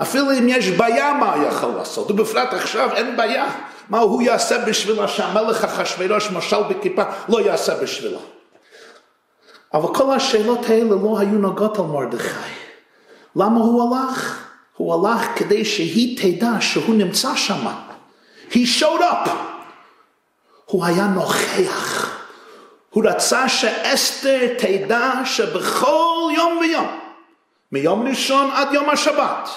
אפילו 0.03 0.33
אם 0.33 0.49
יש 0.49 0.69
בעיה 0.69 1.13
מה 1.13 1.35
הוא 1.35 1.45
יכול 1.45 1.71
לעשות, 1.71 2.11
ובפרט 2.11 2.53
עכשיו 2.53 2.91
אין 2.95 3.17
בעיה. 3.17 3.47
מה 3.89 3.99
הוא 3.99 4.23
יעשה 4.23 4.59
בשבילה 4.59 5.09
שהמלך 5.09 5.65
אחשוורוש 5.65 6.31
משל 6.31 6.63
בכיפה 6.63 7.03
לא 7.29 7.41
יעשה 7.41 7.75
בשבילה. 7.75 8.19
אבל 9.75 9.95
כל 9.95 10.13
השאלות 10.13 10.65
האלה 10.69 10.95
לא 11.03 11.19
היו 11.19 11.39
נוגעות 11.39 11.79
על 11.79 11.85
מרדכי. 11.85 12.51
למה 13.37 13.61
הוא 13.61 13.97
הלך? 13.97 14.47
הוא 14.77 15.09
הלך 15.09 15.27
כדי 15.37 15.65
שהיא 15.65 16.19
תדע 16.19 16.61
שהוא 16.61 16.95
נמצא 16.95 17.37
שם. 17.37 17.67
He 18.51 18.81
showed 18.81 19.01
up. 19.01 19.29
הוא 20.65 20.85
היה 20.85 21.07
נוכח. 21.07 22.11
הוא 22.91 23.05
רצה 23.07 23.49
שאסתר 23.49 24.55
תדע 24.59 25.13
שבכל 25.25 26.31
יום 26.37 26.59
ויום, 26.59 26.87
מיום 27.73 28.09
ראשון 28.09 28.51
עד 28.51 28.69
יום 28.73 28.91
השבת, 28.91 29.49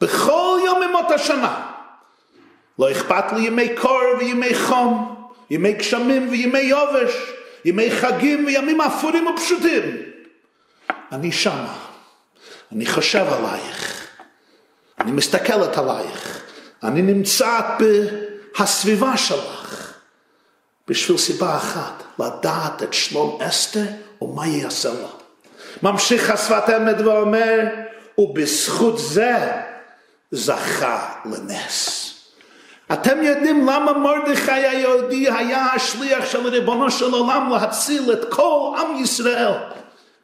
בכל 0.00 0.58
יום 0.64 0.80
ממות 0.88 1.10
השנה, 1.10 1.70
לא 2.78 2.90
אכפת 2.90 3.32
לי 3.32 3.40
ימי 3.40 3.76
קור 3.76 4.02
וימי 4.18 4.54
חום, 4.54 5.14
ימי 5.50 5.72
גשמים 5.72 6.28
וימי 6.30 6.58
יובש, 6.58 7.12
ימי 7.64 7.90
חגים 7.90 8.46
וימים 8.46 8.80
אפורים 8.80 9.26
ופשוטים. 9.26 9.82
אני 11.12 11.32
שמה. 11.32 11.88
אני 12.72 12.86
חושב 12.86 13.26
עלייך, 13.28 14.06
אני 15.00 15.12
מסתכלת 15.12 15.78
עלייך, 15.78 16.42
אני 16.82 17.02
נמצאת 17.02 17.64
בסביבה 18.60 19.16
שלך, 19.16 19.92
בשביל 20.88 21.18
סיבה 21.18 21.56
אחת, 21.56 22.02
לדעת 22.18 22.82
את 22.82 22.94
שלום 22.94 23.42
אסתר 23.42 23.84
ומה 24.22 24.46
יעשה 24.46 24.88
לה. 24.88 25.08
ממשיך 25.82 26.30
השפת 26.30 26.64
אמת 26.76 27.00
ואומר, 27.00 27.60
ובזכות 28.18 28.98
זה 28.98 29.36
זכה 30.30 31.14
לנס. 31.24 31.97
אתם 32.92 33.22
יודעים 33.22 33.66
למה 33.66 33.92
מרדכי 33.92 34.50
היהודי 34.50 35.30
היה 35.30 35.66
השליח 35.74 36.30
של 36.30 36.46
ריבונו 36.46 36.90
של 36.90 37.12
עולם 37.12 37.50
להציל 37.52 38.12
את 38.12 38.24
כל 38.30 38.74
עם 38.78 39.02
ישראל? 39.02 39.52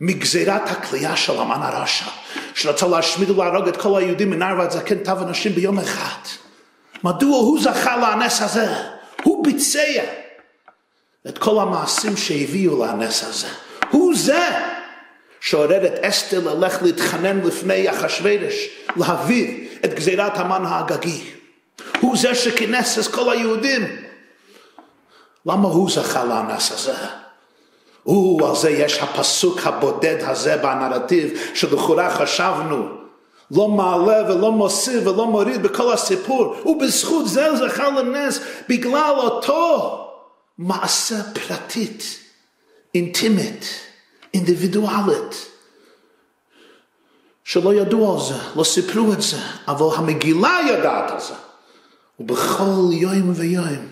מגזירת 0.01 0.71
הכלייה 0.71 1.17
של 1.17 1.39
המן 1.39 1.63
הרשע, 1.63 2.05
שרצה 2.55 2.87
להשמיד 2.87 3.31
ולהרוג 3.31 3.69
את 3.69 3.77
כל 3.77 3.99
היהודים 3.99 4.31
מנער 4.31 4.59
ועד 4.59 4.71
זקן 4.71 4.99
תו 4.99 5.13
אנשים 5.13 5.53
ביום 5.53 5.79
אחד. 5.79 6.29
מדוע 7.05 7.39
הוא 7.39 7.61
זכה 7.63 7.97
לנס 7.97 8.43
הזה? 8.43 8.67
הוא 9.23 9.45
ביצע 9.45 10.03
את 11.29 11.39
כל 11.39 11.63
המעשים 11.63 12.17
שהביאו 12.17 12.85
לנס 12.85 13.25
הזה. 13.25 13.47
הוא 13.91 14.15
זה 14.17 14.49
שעורר 15.41 15.87
את 15.87 16.05
אסתר 16.05 16.55
ללך 16.55 16.83
להתחנן 16.83 17.41
לפני 17.41 17.91
אחשוורש, 17.91 18.55
להביא 18.97 19.69
את 19.85 19.95
גזירת 19.95 20.39
המן 20.39 20.65
האגגי. 20.67 21.35
הוא 22.01 22.17
זה 22.17 22.35
שכינס 22.35 22.99
את 22.99 23.15
כל 23.15 23.33
היהודים. 23.33 23.97
למה 25.47 25.69
הוא 25.69 25.91
זכה 25.91 26.25
לנס 26.25 26.73
הזה? 26.73 26.95
ועל 28.07 28.57
זה 28.57 28.71
יש 28.71 28.99
הפסוק 28.99 29.61
הבודד 29.65 30.17
הזה 30.21 30.57
בנרטיב, 30.57 31.39
שלכאורה 31.55 32.15
חשבנו 32.15 32.89
לא 33.51 33.69
מעלה 33.69 34.33
ולא 34.33 34.53
מוסיף 34.53 35.07
ולא 35.07 35.27
מוריד 35.27 35.63
בכל 35.63 35.93
הסיפור, 35.93 36.57
ובזכות 36.67 37.29
זה 37.29 37.49
הוא 37.49 37.57
זכה 37.57 37.91
לנס 37.91 38.41
בגלל 38.69 39.15
אותו 39.17 40.01
מעשה 40.59 41.17
פרטית, 41.35 42.19
אינטימית, 42.95 43.67
אינדיבידואלית. 44.35 45.49
שלא 47.45 47.75
ידעו 47.75 48.15
על 48.15 48.21
זה, 48.21 48.35
לא 48.57 48.65
סיפרו 48.65 49.13
את 49.13 49.23
זה, 49.23 49.37
אבל 49.69 49.87
המגילה 49.97 50.59
ידעת 50.69 51.11
על 51.11 51.21
זה. 51.21 51.35
ובכל 52.21 52.89
יום 52.91 53.33
ויום 53.35 53.87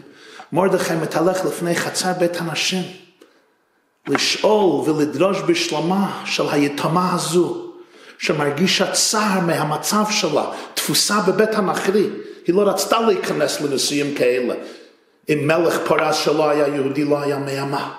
מרדכי 0.53 0.95
מתהלך 0.95 1.45
לפני 1.45 1.77
חצר 1.77 2.13
בית 2.19 2.37
הנשים, 2.37 2.83
לשאול 4.09 4.91
ולדרוש 4.91 5.39
בשלמה 5.47 6.23
של 6.27 6.49
היתומה 6.51 7.15
הזו, 7.15 7.73
שמרגישה 8.19 8.93
צער 8.93 9.41
מהמצב 9.41 10.05
שלה, 10.11 10.45
תפוסה 10.75 11.21
בבית 11.21 11.55
הנכרי. 11.55 12.07
היא 12.47 12.55
לא 12.55 12.69
רצתה 12.69 13.01
להיכנס 13.01 13.61
לנישואים 13.61 14.15
כאלה. 14.15 14.55
אם 15.29 15.47
מלך 15.47 15.79
פרס 15.87 16.17
שלא 16.17 16.51
היה 16.51 16.69
יהודי 16.69 17.05
לא 17.05 17.21
היה 17.21 17.39
מימה. 17.39 17.95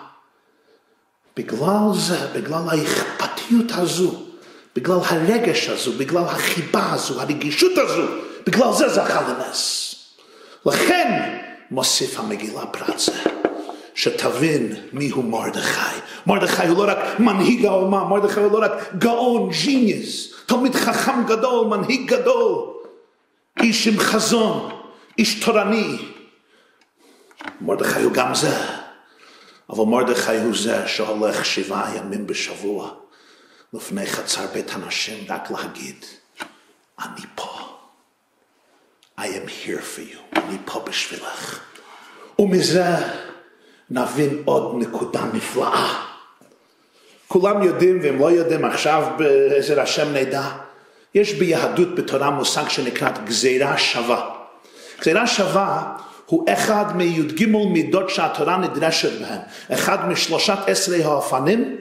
בגלל 1.38 1.90
זה, 1.94 2.28
בגלל 2.36 2.62
האכפתיות 2.70 3.72
הזו, 3.72 4.24
בגלל 4.76 4.98
הרגש 5.06 5.70
הזו, 5.70 5.92
בגלל 5.92 6.24
החיבה 6.24 6.92
הזו, 6.94 7.22
הרגישות 7.22 7.72
הזו, 7.78 8.08
בגלל 8.48 8.74
זה 8.74 8.90
זכה 8.90 9.22
לנס. 9.22 9.93
לכן 10.66 11.40
מוסיף 11.72 12.20
המגילה 12.20 12.66
פרט 12.66 13.00
זה, 13.00 13.12
שתבין 13.96 14.76
מיהו 14.94 15.24
מרדכי. 15.24 16.00
מרדכי 16.28 16.68
הוא 16.68 16.86
לא 16.86 16.92
רק 16.92 17.20
מנהיג 17.20 17.66
האומה, 17.66 18.04
מרדכי 18.04 18.40
הוא 18.40 18.52
לא 18.52 18.66
רק 18.66 18.94
גאון, 18.98 19.50
ג'יניוס, 19.64 20.34
תלמיד 20.46 20.76
חכם 20.76 21.26
גדול, 21.28 21.68
מנהיג 21.68 22.10
גדול, 22.14 22.74
איש 23.60 23.88
עם 23.88 24.00
חזון, 24.00 24.82
איש 25.18 25.44
תורני. 25.44 25.98
מרדכי 27.62 28.02
הוא 28.02 28.14
גם 28.14 28.36
זה, 28.36 28.58
אבל 29.70 29.84
מרדכי 29.84 30.38
הוא 30.38 30.58
זה 30.58 30.88
שהולך 30.88 31.46
שבעה 31.46 31.98
ימים 31.98 32.28
בשבוע. 32.28 32.90
לפני 33.74 34.06
חצר 34.06 34.46
בית 34.54 34.72
הנשים 34.74 35.26
רק 35.30 35.52
להגיד, 35.52 36.06
אני 37.00 37.26
פה. 37.36 37.53
I 39.20 39.22
am 39.22 39.48
here 39.48 39.82
for 39.82 40.02
you, 40.02 40.40
אני 40.40 40.58
פה 40.66 40.84
בשבילך. 40.88 41.60
ומזה 42.40 42.96
נבין 43.90 44.42
עוד 44.46 44.76
נקודה 44.78 45.22
נפלאה. 45.34 46.04
כולם 47.28 47.64
יודעים, 47.64 48.00
ואם 48.04 48.20
לא 48.20 48.32
יודעים 48.32 48.66
עכשיו 48.66 49.08
בעזר 49.18 49.82
השם 49.82 50.14
נדע, 50.14 50.50
יש 51.16 51.34
ביהדות 51.34 51.96
בתורה 51.96 52.30
מושג 52.30 52.70
שנקרא 52.70 53.10
גזירה 53.26 53.78
שווה. 53.78 54.30
גזירה 55.02 55.28
שווה 55.28 55.96
הוא 56.26 56.46
אחד 56.50 56.86
מי"ג 56.96 57.46
מידות 57.46 58.10
שהתורה 58.10 58.58
נדרשת 58.58 59.22
בהן. 59.22 59.40
אחד 59.74 60.10
משלושת 60.10 60.58
עשרה 60.68 60.98
האופנים 61.06 61.78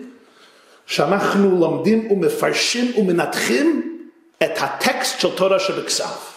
שאנחנו 0.86 1.60
לומדים 1.60 2.12
ומפרשים 2.12 2.92
ומנתחים 2.98 3.98
את 4.42 4.50
הטקסט 4.60 5.20
של 5.20 5.36
תורה 5.36 5.58
שבכסף, 5.58 6.31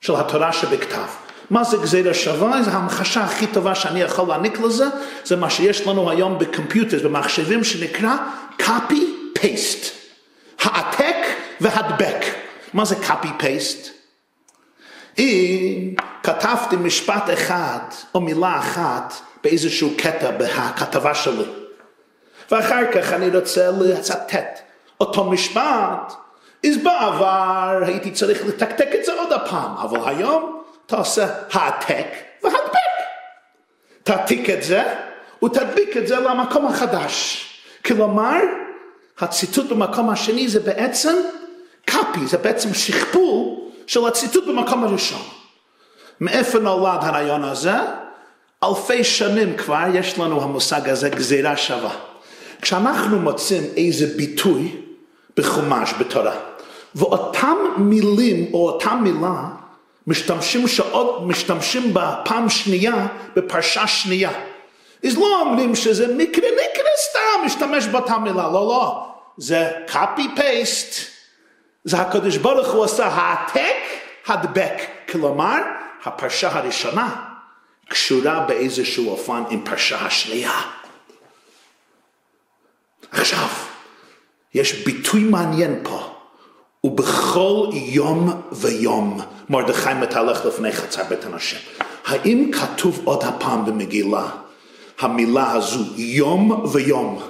של 0.00 0.16
התורה 0.16 0.52
שבכתב. 0.52 1.06
מה 1.50 1.64
זה 1.64 1.76
גזירה 1.76 2.14
שווה? 2.14 2.62
זו 2.62 2.70
המחשה 2.70 3.24
הכי 3.24 3.46
טובה 3.46 3.74
שאני 3.74 4.00
יכול 4.00 4.28
להעניק 4.28 4.60
לזה, 4.60 4.84
זה 5.24 5.36
מה 5.36 5.50
שיש 5.50 5.86
לנו 5.86 6.10
היום 6.10 6.38
בקומפיוטר, 6.38 6.98
במחשבים, 7.08 7.64
שנקרא 7.64 8.16
copy 8.58 9.38
paste. 9.38 9.86
העתק 10.60 11.16
והדבק. 11.60 12.24
מה 12.72 12.84
זה 12.84 12.94
copy 12.94 13.42
paste? 13.42 13.88
אם 15.18 15.94
כתבתי 16.22 16.76
משפט 16.76 17.30
אחד 17.32 17.78
או 18.14 18.20
מילה 18.20 18.58
אחת 18.58 19.14
באיזשהו 19.44 19.90
קטע 19.98 20.30
בכתבה 20.30 21.14
שלי, 21.14 21.44
ואחר 22.50 22.92
כך 22.92 23.12
אני 23.12 23.36
רוצה 23.36 23.70
לצטט 23.70 24.60
אותו 25.00 25.24
משפט, 25.24 26.12
אז 26.66 26.76
בעבר 26.76 27.80
הייתי 27.86 28.10
צריך 28.10 28.46
לתקתק 28.46 28.88
את 28.94 29.04
זה 29.04 29.12
עוד 29.12 29.32
הפעם, 29.32 29.76
אבל 29.82 29.98
היום 30.04 30.62
אתה 30.86 30.96
עושה 30.96 31.26
העתק 31.52 32.06
והדבק. 32.42 32.90
תעתיק 34.02 34.50
את 34.50 34.62
זה 34.62 34.82
ותדביק 35.44 35.96
את 35.96 36.08
זה 36.08 36.16
למקום 36.20 36.66
החדש. 36.66 37.46
כלומר, 37.84 38.40
הציטוט 39.18 39.66
במקום 39.66 40.10
השני 40.10 40.48
זה 40.48 40.60
בעצם 40.60 41.14
קאפי, 41.84 42.26
זה 42.26 42.38
בעצם 42.38 42.74
שכפול 42.74 43.58
של 43.86 44.06
הציטוט 44.06 44.46
במקום 44.46 44.84
הראשון. 44.84 45.22
מאיפה 46.20 46.58
נולד 46.58 46.98
הרעיון 47.02 47.44
הזה? 47.44 47.74
אלפי 48.64 49.04
שנים 49.04 49.56
כבר 49.56 49.84
יש 49.94 50.18
לנו 50.18 50.42
המושג 50.42 50.88
הזה 50.88 51.08
גזירה 51.08 51.56
שווה. 51.56 51.90
כשאנחנו 52.62 53.18
מוצאים 53.18 53.62
איזה 53.76 54.06
ביטוי 54.16 54.76
בחומש, 55.36 55.94
בתורה, 55.98 56.36
ואותם 56.94 57.56
מילים 57.76 58.54
או 58.54 58.68
אותה 58.68 58.94
מילה 58.94 59.48
משתמשים 60.06 60.68
שעוד 60.68 61.26
משתמשים 61.26 61.94
בה 61.94 62.22
פעם 62.24 62.48
שנייה 62.48 63.06
בפרשה 63.36 63.86
שנייה. 63.86 64.30
אז 65.06 65.18
לא 65.18 65.40
אומרים 65.40 65.74
שזה 65.74 66.14
מקרה 66.16 66.48
מקרה 66.48 66.90
סתם 67.10 67.46
משתמש 67.46 67.86
באותה 67.86 68.18
מילה, 68.18 68.42
לא 68.42 68.52
לא, 68.52 69.06
זה 69.36 69.70
copy 69.88 70.38
paste, 70.38 70.94
זה 71.84 72.00
הקדוש 72.00 72.36
ברוך 72.36 72.68
הוא 72.68 72.84
עשה 72.84 73.06
העתק 73.06 73.76
הדבק, 74.26 74.82
כלומר 75.08 75.58
הפרשה 76.04 76.58
הראשונה 76.58 77.26
קשורה 77.88 78.40
באיזשהו 78.40 79.10
אופן 79.10 79.42
עם 79.50 79.64
פרשה 79.64 80.06
השנייה. 80.06 80.60
עכשיו, 83.12 83.48
יש 84.54 84.72
ביטוי 84.72 85.24
מעניין 85.24 85.80
פה, 85.82 86.09
ובכל 86.84 87.66
יום 87.72 88.42
ויום 88.52 89.20
מרדכי 89.50 89.94
מתהלך 89.94 90.46
לפני 90.46 90.72
חצר 90.72 91.02
בית 91.04 91.24
הנשים. 91.24 91.58
האם 92.06 92.50
כתוב 92.52 93.00
עוד 93.04 93.24
הפעם 93.24 93.64
במגילה 93.64 94.26
המילה 95.00 95.52
הזו 95.52 95.80
יום 95.96 96.64
ויום? 96.72 97.22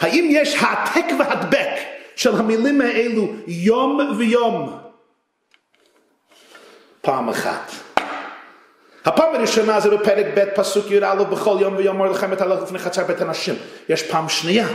האם 0.00 0.28
יש 0.30 0.56
העתק 0.60 1.04
והדבק 1.18 1.70
של 2.16 2.36
המילים 2.36 2.80
האלו 2.80 3.26
יום 3.46 4.14
ויום? 4.18 4.78
פעם 7.00 7.28
אחת. 7.28 7.72
הפעם 9.04 9.34
הראשונה 9.34 9.80
זה 9.80 9.90
בפרק 9.90 10.26
ב' 10.34 10.44
פסוק 10.54 10.90
י"א 10.90 11.14
בכל 11.14 11.56
יום 11.60 11.76
ויום 11.76 11.98
מרדכי 11.98 12.26
מתהלך 12.26 12.62
לפני 12.62 12.78
חצר 12.78 13.04
בית 13.04 13.20
הנשים. 13.20 13.54
יש 13.88 14.02
פעם 14.02 14.28
שנייה. 14.28 14.66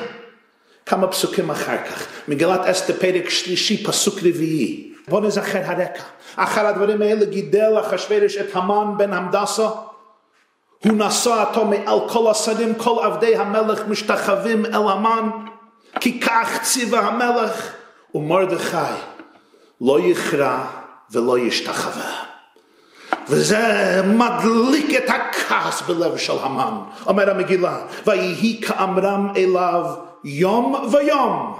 כמה 0.85 1.07
פסוקים 1.07 1.49
אחר 1.49 1.77
כך. 1.77 2.07
מגילת 2.27 2.59
אסתר 2.59 2.93
פרק 2.99 3.29
שלישי, 3.29 3.83
פסוק 3.83 4.15
רביעי. 4.17 4.93
בואו 5.07 5.21
נזכר 5.21 5.59
הרקע. 5.65 6.03
אחר 6.35 6.67
הדברים 6.67 7.01
האלה 7.01 7.25
גידל 7.25 7.79
אחשוורש 7.79 8.37
את 8.37 8.55
המן 8.55 8.97
בן 8.97 9.13
המדסה. 9.13 9.67
הוא 10.83 10.93
נשא 10.93 11.45
אותו 11.47 11.65
מעל 11.65 11.99
כל 12.09 12.31
השרים, 12.31 12.75
כל 12.75 13.03
עבדי 13.03 13.35
המלך 13.35 13.87
משתחווים 13.87 14.65
אל 14.65 14.89
המן, 14.89 15.29
כי 15.99 16.19
כך 16.19 16.59
ציווה 16.61 16.99
המלך, 16.99 17.73
ומרדכי 18.15 18.77
לא 19.81 19.99
יכרע 19.99 20.65
ולא 21.11 21.39
ישתחווה. 21.39 22.23
וזה 23.27 24.01
מדליק 24.05 24.97
את 24.97 25.09
הכעס 25.09 25.81
בלב 25.81 26.17
של 26.17 26.37
המן, 26.41 26.77
אומר 27.07 27.29
המגילה, 27.29 27.77
ויהי 28.05 28.61
כאמרם 28.61 29.33
אליו 29.37 29.85
יום 30.25 30.75
ויום, 30.91 31.53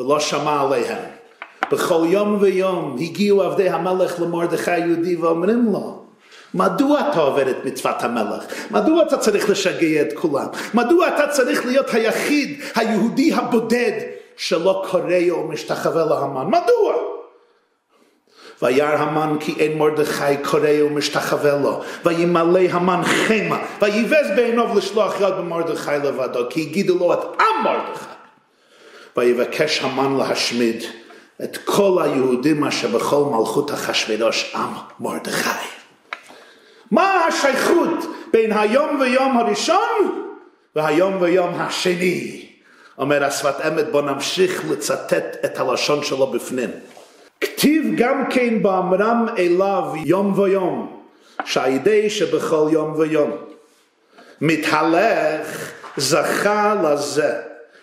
ולא 0.00 0.20
שמע 0.20 0.60
עליהם. 0.60 0.98
בכל 1.72 2.02
יום 2.06 2.36
ויום 2.40 2.96
הגיעו 3.00 3.42
עבדי 3.42 3.68
המלך 3.68 4.20
למרדכי 4.20 4.70
היהודי 4.70 5.16
ואומרים 5.16 5.68
לו, 5.72 6.02
מדוע 6.54 7.00
אתה 7.00 7.20
עובד 7.20 7.48
את 7.48 7.56
מצוות 7.64 8.02
המלך? 8.02 8.44
מדוע 8.70 9.02
אתה 9.02 9.18
צריך 9.18 9.50
לשגע 9.50 10.02
את 10.02 10.12
כולם? 10.14 10.46
מדוע 10.74 11.08
אתה 11.08 11.26
צריך 11.28 11.66
להיות 11.66 11.94
היחיד, 11.94 12.60
היהודי 12.74 13.32
הבודד, 13.34 14.00
שלא 14.36 14.84
קורא 14.90 15.30
או 15.30 15.48
משתחווה 15.48 16.04
להמן? 16.04 16.46
מדוע? 16.46 17.19
וירא 18.62 18.96
המן 18.96 19.36
כי 19.40 19.54
אין 19.58 19.78
מרדכי 19.78 20.36
קורא 20.42 20.82
ומשתחווה 20.86 21.56
לו, 21.56 21.82
וימלא 22.04 22.60
המן 22.70 23.02
חמה, 23.04 23.58
ויבז 23.80 24.26
בעיניו 24.36 24.78
לשלוח 24.78 25.20
יד 25.20 25.34
במרדכי 25.34 25.90
לבדו, 26.04 26.40
כי 26.50 26.60
הגידו 26.60 26.98
לו 26.98 27.12
את 27.12 27.18
עם 27.40 27.64
מרדכי. 27.64 28.04
ויבקש 29.16 29.80
המן 29.82 30.16
להשמיד 30.16 30.84
את 31.44 31.56
כל 31.64 32.02
היהודים 32.02 32.64
אשר 32.64 32.88
בכל 32.88 33.24
מלכות 33.24 33.70
אחשוורוש 33.70 34.52
עם 34.54 34.70
מרדכי. 35.00 35.66
מה 36.90 37.26
השייכות 37.26 38.06
בין 38.32 38.52
היום 38.52 39.00
ויום 39.00 39.38
הראשון 39.38 40.26
והיום 40.76 41.16
ויום 41.20 41.54
השני? 41.54 42.46
אומר 42.98 43.24
השפת 43.24 43.54
אמת, 43.66 43.90
בוא 43.90 44.02
נמשיך 44.02 44.64
לצטט 44.70 45.36
את 45.44 45.58
הלשון 45.58 46.04
שלו 46.04 46.26
בפנים. 46.26 46.70
כתיב 47.40 47.84
גם 47.96 48.24
כן 48.30 48.62
באמרם 48.62 49.26
אליו 49.38 49.84
יום 50.04 50.38
ויום, 50.38 51.02
שהידי 51.44 52.10
שבכל 52.10 52.68
יום 52.72 52.94
ויום. 52.98 53.30
מתהלך 54.40 55.72
זכה 55.96 56.74
לזה, 56.74 57.40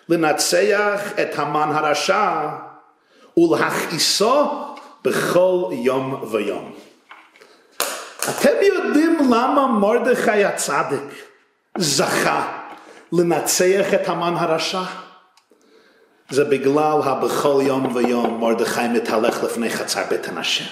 לנצח 0.10 1.02
את 1.22 1.40
המן 1.40 1.70
הרשע 1.74 2.50
ולהכעיסו 3.38 4.66
בכל 5.04 5.70
יום 5.72 6.24
ויום. 6.32 6.72
אתם 8.30 8.56
יודעים 8.62 9.18
למה 9.32 9.68
מרדכי 9.68 10.46
הצדיק 10.46 11.26
זכה 11.78 12.58
לנצח 13.12 13.94
את 13.94 14.10
המן 14.10 14.34
הרשע? 14.38 15.07
זה 16.30 16.44
בגלל 16.44 17.00
הבכל 17.04 17.60
יום 17.62 17.96
ויום 17.96 18.40
מרדכי 18.40 18.88
מתהלך 18.88 19.44
לפני 19.44 19.70
חצר 19.70 20.02
בית 20.10 20.28
הנשים. 20.28 20.68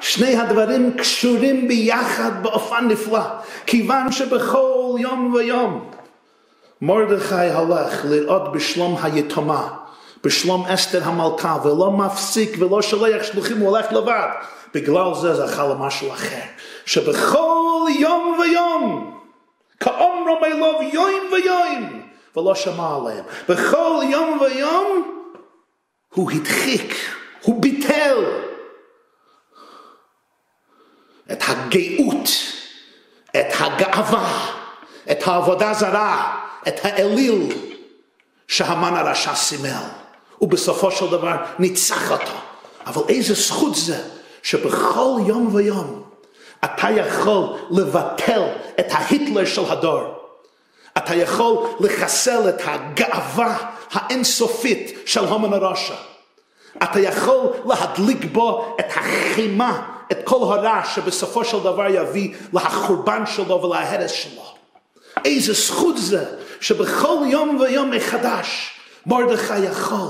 שני 0.00 0.36
הדברים 0.36 0.92
קשורים 0.98 1.68
ביחד 1.68 2.42
באופן 2.42 2.88
נפלא, 2.88 3.20
כיוון 3.66 4.12
שבכל 4.12 4.96
יום 4.98 5.34
ויום 5.34 5.90
מרדכי 6.82 7.34
הלך 7.34 8.04
לראות 8.04 8.52
בשלום 8.52 8.96
היתומה, 9.02 9.68
בשלום 10.24 10.66
אסתר 10.66 11.04
המלכה, 11.04 11.56
ולא 11.64 11.90
מפסיק 11.90 12.56
ולא 12.58 12.82
שולח 12.82 13.22
שלוחים, 13.22 13.58
הוא 13.58 13.68
הולך 13.68 13.92
לבד. 13.92 14.28
בגלל 14.74 15.14
זה 15.14 15.34
זכה 15.34 15.66
למשהו 15.66 16.12
אחר, 16.12 16.42
שבכל 16.86 17.86
יום 17.98 18.38
ויום, 18.40 19.14
כאומרם 19.80 20.44
אלוב 20.44 20.82
יום 20.92 21.20
ויום, 21.32 22.02
ולא 22.36 22.54
שמע 22.54 22.96
עליהם. 22.96 23.24
בכל 23.48 24.02
יום 24.10 24.38
ויום 24.40 25.18
הוא 26.14 26.30
הדחיק, 26.30 26.94
הוא 27.42 27.62
ביטל 27.62 28.16
את 31.32 31.42
הגאות, 31.48 32.28
את 33.30 33.46
הגאווה, 33.58 34.52
את 35.10 35.18
העבודה 35.26 35.74
זרה, 35.74 36.40
את 36.68 36.74
האליל 36.82 37.52
שהמן 38.48 38.96
הרשע 38.96 39.34
סימל. 39.34 39.82
ובסופו 40.40 40.90
של 40.90 41.06
דבר 41.10 41.36
ניצח 41.58 42.12
אותו. 42.12 42.32
אבל 42.86 43.02
איזה 43.08 43.34
זכות 43.34 43.74
זה 43.74 44.08
שבכל 44.42 45.18
יום 45.26 45.54
ויום 45.54 46.02
אתה 46.64 46.90
יכול 46.90 47.56
לבטל 47.70 48.42
את 48.80 48.86
ההיטלר 48.90 49.44
של 49.44 49.64
הדור. 49.68 50.21
אתה 50.96 51.14
יכול 51.14 51.66
לחסל 51.80 52.48
את 52.48 52.62
הגאווה 52.64 53.70
האינסופית 53.92 54.98
של 55.06 55.24
הומן 55.24 55.52
הרשע. 55.52 55.94
אתה 56.82 57.00
יכול 57.00 57.52
להדליק 57.64 58.24
בו 58.32 58.76
את 58.80 58.86
החימה, 58.96 59.82
את 60.12 60.18
כל 60.24 60.36
הרע 60.36 60.80
שבסופו 60.94 61.44
של 61.44 61.60
דבר 61.60 61.86
יביא 61.88 62.34
לחורבן 62.52 63.26
שלו 63.26 63.62
ולהרס 63.62 64.10
שלו. 64.10 64.54
איזה 65.24 65.52
זכות 65.52 65.98
זה 65.98 66.24
שבכל 66.60 67.16
יום 67.26 67.60
ויום 67.60 67.90
מחדש 67.90 68.70
מרדכי 69.06 69.58
יכול 69.58 70.08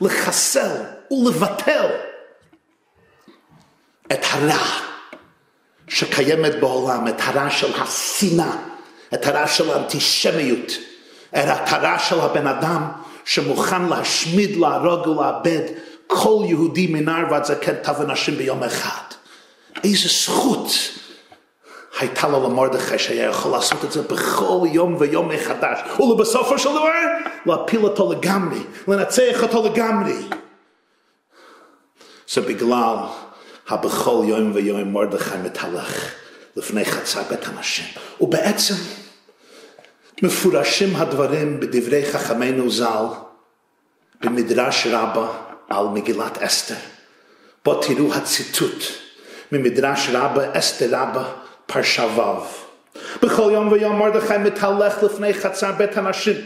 לחסל 0.00 0.76
ולבטל 1.10 1.86
את 4.12 4.24
הרע 4.30 4.64
שקיימת 5.88 6.60
בעולם, 6.60 7.08
את 7.08 7.14
הרע 7.18 7.50
של 7.50 7.80
השנאה, 7.80 8.56
הרע 9.12 9.46
של 9.46 9.70
האנטישמיות, 9.70 10.72
הרע 11.32 11.98
של 11.98 12.20
הבן 12.20 12.46
אדם 12.46 12.88
שמוכן 13.24 13.82
להשמיד, 13.82 14.56
להרוג 14.56 15.06
ולאבד 15.06 15.62
כל 16.06 16.42
יהודי 16.44 16.86
מנער 16.86 17.24
ועד 17.30 17.44
זקן 17.44 17.74
טב 17.74 18.00
ונשים 18.00 18.36
ביום 18.36 18.62
אחד. 18.62 19.14
איזה 19.84 20.08
זכות 20.08 20.68
הייתה 22.00 22.28
לו 22.28 22.44
למרדכי 22.44 22.98
שהיה 22.98 23.30
יכול 23.30 23.52
לעשות 23.52 23.84
את 23.84 23.92
זה 23.92 24.02
בכל 24.02 24.66
יום 24.72 24.96
ויום 24.98 25.28
מחדש, 25.28 25.78
ולבסופו 26.00 26.58
של 26.58 26.68
דבר 26.68 26.90
להפיל 27.46 27.84
אותו 27.84 28.12
לגמרי, 28.12 28.58
לנצח 28.88 29.42
אותו 29.42 29.64
לגמרי. 29.64 30.16
זה 32.28 32.40
בגלל 32.40 32.96
הבכל 33.68 34.22
יום 34.24 34.50
ויום 34.54 34.92
מרדכי 34.92 35.36
מתהלך 35.44 36.14
לפני 36.56 36.84
חצה 36.84 37.22
בית 37.22 37.46
הנשים. 37.46 37.86
ובעצם 38.20 38.74
מפורשים 40.22 40.96
הדברים 40.96 41.60
בדברי 41.60 42.12
חכמינו 42.12 42.70
ז"ל 42.70 43.06
במדרש 44.20 44.86
רבה 44.86 45.28
על 45.68 45.86
מגילת 45.86 46.38
אסתר. 46.42 46.74
בו 47.64 47.74
תראו 47.74 48.14
הציטוט 48.14 48.84
ממדרש 49.52 50.08
רבה, 50.12 50.58
אסתר 50.58 50.88
רבה, 50.90 51.24
פרשה 51.66 52.04
ו'. 52.04 52.64
בכל 53.22 53.50
יום 53.52 53.72
ויום 53.72 53.98
מרדכי 53.98 54.38
מתהלך 54.38 55.02
לפני 55.02 55.34
חצר 55.34 55.72
בית 55.72 55.96
הנשים. 55.96 56.36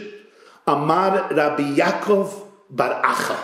אמר 0.69 1.09
רבי 1.31 1.63
יעקב 1.75 2.43
בר 2.69 2.91
אחא, 3.01 3.35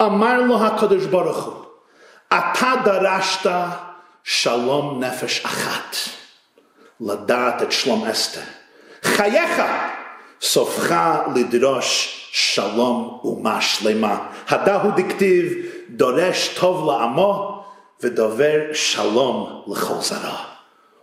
אמר 0.00 0.40
לו 0.40 0.66
הקדוש 0.66 1.04
ברוך 1.06 1.44
הוא, 1.44 1.64
אתה 2.28 2.72
דרשת 2.84 3.50
שלום 4.24 5.04
נפש 5.04 5.44
אחת, 5.44 5.96
לדעת 7.00 7.62
את 7.62 7.72
שלום 7.72 8.04
אסתר. 8.04 8.40
חייך, 9.02 9.62
סופך 10.40 10.94
לדרוש 11.34 12.16
שלום 12.32 13.20
אומה 13.24 13.60
שלמה. 13.60 14.18
הדהו 14.48 14.90
דכתיב, 14.96 15.52
דורש 15.90 16.48
טוב 16.48 16.90
לעמו 16.90 17.64
ודובר 18.00 18.60
שלום 18.72 19.62
לכל 19.66 20.00
זרה. 20.00 20.44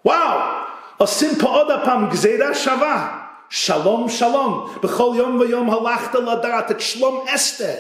וואו, 0.06 0.40
עושים 0.98 1.36
פה 1.40 1.48
עוד 1.48 1.72
הפעם 1.72 2.10
גזירה 2.10 2.54
שווה. 2.54 3.18
שלום 3.50 4.10
שלום, 4.10 4.74
בכל 4.84 5.14
יום 5.16 5.40
ויום 5.40 5.70
הלכת 5.70 6.16
לדעת 6.16 6.72
את 6.72 6.82
שלום 6.82 7.26
אסתר. 7.36 7.76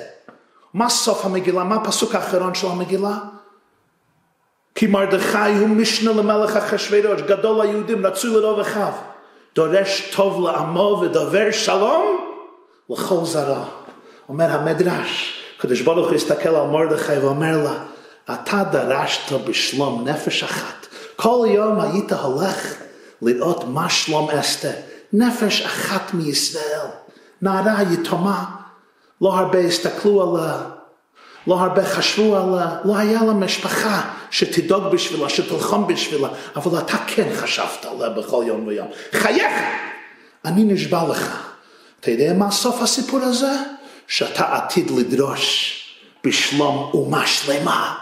מה 0.73 0.89
סוף 0.89 1.26
המגילה? 1.26 1.63
מה 1.63 1.76
הפסוק 1.76 2.15
האחרון 2.15 2.56
של 2.56 2.67
המגילה? 2.67 3.17
כי 4.78 4.88
מרדכי 4.88 5.58
הוא 5.60 5.70
משנה 5.70 6.12
למלך 6.12 6.56
אחשורוש, 6.56 7.22
גדול 7.22 7.62
היהודים, 7.62 8.06
רצו 8.06 8.40
לרוב 8.40 8.60
אחיו. 8.60 8.92
דורש 9.56 10.13
טוב 10.16 10.48
לעמו 10.48 11.02
ודובר 11.02 11.52
שלום 11.52 12.32
לכל 12.90 13.26
זרה. 13.26 13.63
אומר 14.30 14.46
המדרש, 14.52 15.42
קדוש 15.58 15.82
ברוך 15.82 16.08
הוא 16.08 16.16
הסתכל 16.16 16.50
על 16.50 16.68
מרדכי 16.68 17.18
ואומר 17.18 17.63
לה, 17.63 17.74
אתה 18.34 18.63
דרשת 18.72 19.34
בשלום 19.48 20.08
נפש 20.08 20.44
אחת. 20.44 20.88
כל 21.16 21.48
יום 21.50 21.80
היית 21.80 22.12
הולך 22.12 22.74
לראות 23.22 23.63
מה 23.68 23.90
שלום 23.90 24.30
אסתר. 24.30 24.72
נפש 25.13 25.62
אחת 25.62 26.13
מישראל, 26.13 26.88
נערה 27.42 27.82
יתומה, 27.94 28.46
לא 29.22 29.34
הרבה 29.38 29.60
הסתכלו 29.60 30.38
עליה, 30.38 30.62
לא 31.48 31.60
הרבה 31.60 31.86
חשבו 31.86 32.36
עליה, 32.36 32.78
לא 32.86 32.98
היה 32.98 33.24
לה 33.24 33.34
משפחה 33.34 34.02
שתדאג 34.32 34.82
בשבילה, 34.92 35.30
שתלחם 35.30 35.88
בשבילה, 35.88 36.28
אבל 36.56 36.80
אתה 36.80 36.98
כן 37.08 37.30
חשבת 37.36 37.86
עליה 37.86 38.10
בכל 38.10 38.44
יום 38.48 38.68
ויום. 38.68 38.88
חייך! 39.12 39.54
אני 40.46 40.64
נשבע 40.64 41.04
לך. 41.10 41.54
אתה 42.00 42.12
יודע 42.12 42.34
מה 42.34 42.52
סוף 42.52 42.82
הסיפור 42.82 43.20
הזה? 43.24 43.52
שאתה 44.08 44.56
עתיד 44.56 44.92
לדרוש 44.92 45.74
בשלום 46.24 46.90
אומה 46.94 47.28
שלמה. 47.28 47.96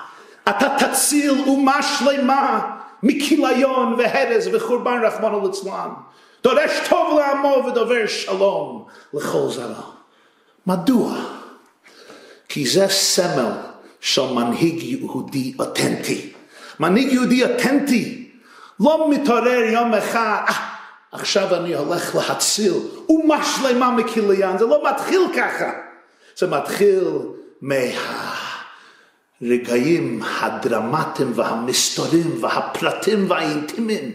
אתה 0.49 0.67
תציל 0.79 1.43
אומה 1.47 1.83
שלמה 1.83 2.71
מכיליון 3.03 3.93
והרס 3.97 4.47
וחורבן 4.53 4.99
רחמנו 5.03 5.47
ליצלן. 5.47 5.89
דורש 6.43 6.71
טוב 6.89 7.19
לעמו 7.19 7.65
ודובר 7.67 8.07
שלום 8.07 8.85
לכל 9.13 9.47
זרה. 9.49 9.81
מדוע? 10.67 11.34
כי 12.55 12.65
זה 12.67 12.87
סמל 12.89 13.51
של 13.99 14.33
מנהיג 14.33 14.83
יהודי 14.83 15.53
אותנטי. 15.59 16.33
מנהיג 16.79 17.13
יהודי 17.13 17.43
אותנטי 17.43 18.31
לא 18.79 19.09
מתעורר 19.11 19.63
יום 19.73 19.93
אחד, 19.93 20.41
אה, 20.47 20.53
עכשיו 21.11 21.55
אני 21.55 21.75
הולך 21.75 22.15
להציל 22.15 22.73
אומה 23.09 23.45
שלמה 23.45 23.91
מכיליון, 23.91 24.57
זה 24.57 24.65
לא 24.65 24.83
מתחיל 24.89 25.21
ככה. 25.37 25.71
זה 26.37 26.47
מתחיל 26.47 27.03
מהרגעים 29.41 30.23
הדרמטיים 30.39 31.31
והמסתורים 31.35 32.37
והפרטים 32.41 33.29
והאינטימיים. 33.29 34.11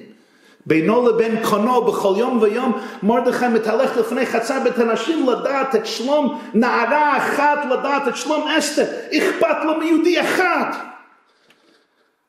בינו 0.66 1.08
לבין 1.08 1.44
קונו 1.44 1.84
בכל 1.84 2.14
יום 2.16 2.38
ויום 2.42 2.80
מרדכי 3.02 3.48
מתהלך 3.48 3.96
לפני 3.96 4.26
חצר 4.26 4.58
בית 4.64 4.78
הנשים 4.78 5.28
לדעת 5.28 5.74
את 5.74 5.86
שלום 5.86 6.40
נערה 6.54 7.16
אחת 7.16 7.58
לדעת 7.70 8.08
את 8.08 8.16
שלום 8.16 8.48
אסתר 8.58 8.84
אכפת 9.12 9.56
לו 9.64 9.78
מיהודי 9.78 10.20
אחד 10.20 10.70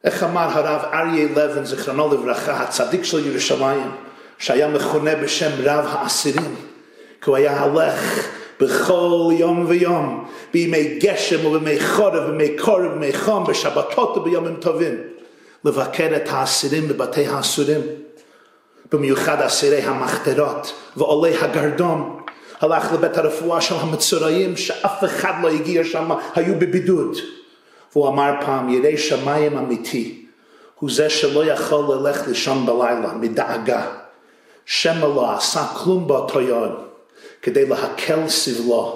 איך 0.03 0.23
אמר 0.23 0.47
הרב 0.49 0.81
אריה 0.93 1.25
לבן 1.35 1.65
זיכרונו 1.65 2.13
לברכה 2.13 2.51
הצדיק 2.51 3.03
של 3.03 3.27
ירושלים 3.27 3.91
שהיה 4.37 4.67
מכונה 4.67 5.15
בשם 5.15 5.51
רב 5.63 5.85
האסירים 5.89 6.55
כי 7.21 7.29
הוא 7.29 7.37
היה 7.37 7.61
הולך 7.61 8.27
בכל 8.61 9.31
יום 9.31 9.65
ויום, 9.67 10.25
בימי 10.53 10.99
גשם 10.99 11.45
ובימי 11.45 11.79
חורף, 11.79 12.23
בימי 12.29 12.57
קורב 12.57 12.85
ובימי 12.85 13.13
חום, 13.13 13.43
בשבתות 13.43 14.17
וביומים 14.17 14.55
טובים, 14.55 14.95
לבקר 15.65 16.15
את 16.15 16.29
האסירים 16.29 16.87
בבתי 16.87 17.27
האסורים, 17.27 17.81
במיוחד 18.91 19.41
אסירי 19.41 19.81
המחתרות 19.81 20.73
ועולי 20.97 21.37
הגרדום. 21.37 22.21
הלך 22.59 22.93
לבית 22.93 23.17
הרפואה 23.17 23.61
של 23.61 23.75
המצורעים, 23.75 24.57
שאף 24.57 25.03
אחד 25.03 25.33
לא 25.41 25.49
הגיע 25.49 25.83
שם, 25.83 26.11
היו 26.35 26.59
בבידוד. 26.59 27.17
והוא 27.93 28.07
אמר 28.07 28.31
פעם, 28.45 28.69
ירא 28.69 28.97
שמיים 28.97 29.57
אמיתי, 29.57 30.25
הוא 30.79 30.89
זה 30.91 31.09
שלא 31.09 31.45
יכול 31.45 31.95
ללך 31.95 32.27
לישון 32.27 32.65
בלילה 32.65 33.13
מדאגה. 33.13 33.87
שמא 34.65 35.05
לא 35.05 35.35
עשה 35.35 35.65
כלום 35.73 36.07
באותו 36.07 36.41
יום 36.41 36.75
כדי 37.41 37.65
להקל 37.65 38.29
סבלו 38.29 38.95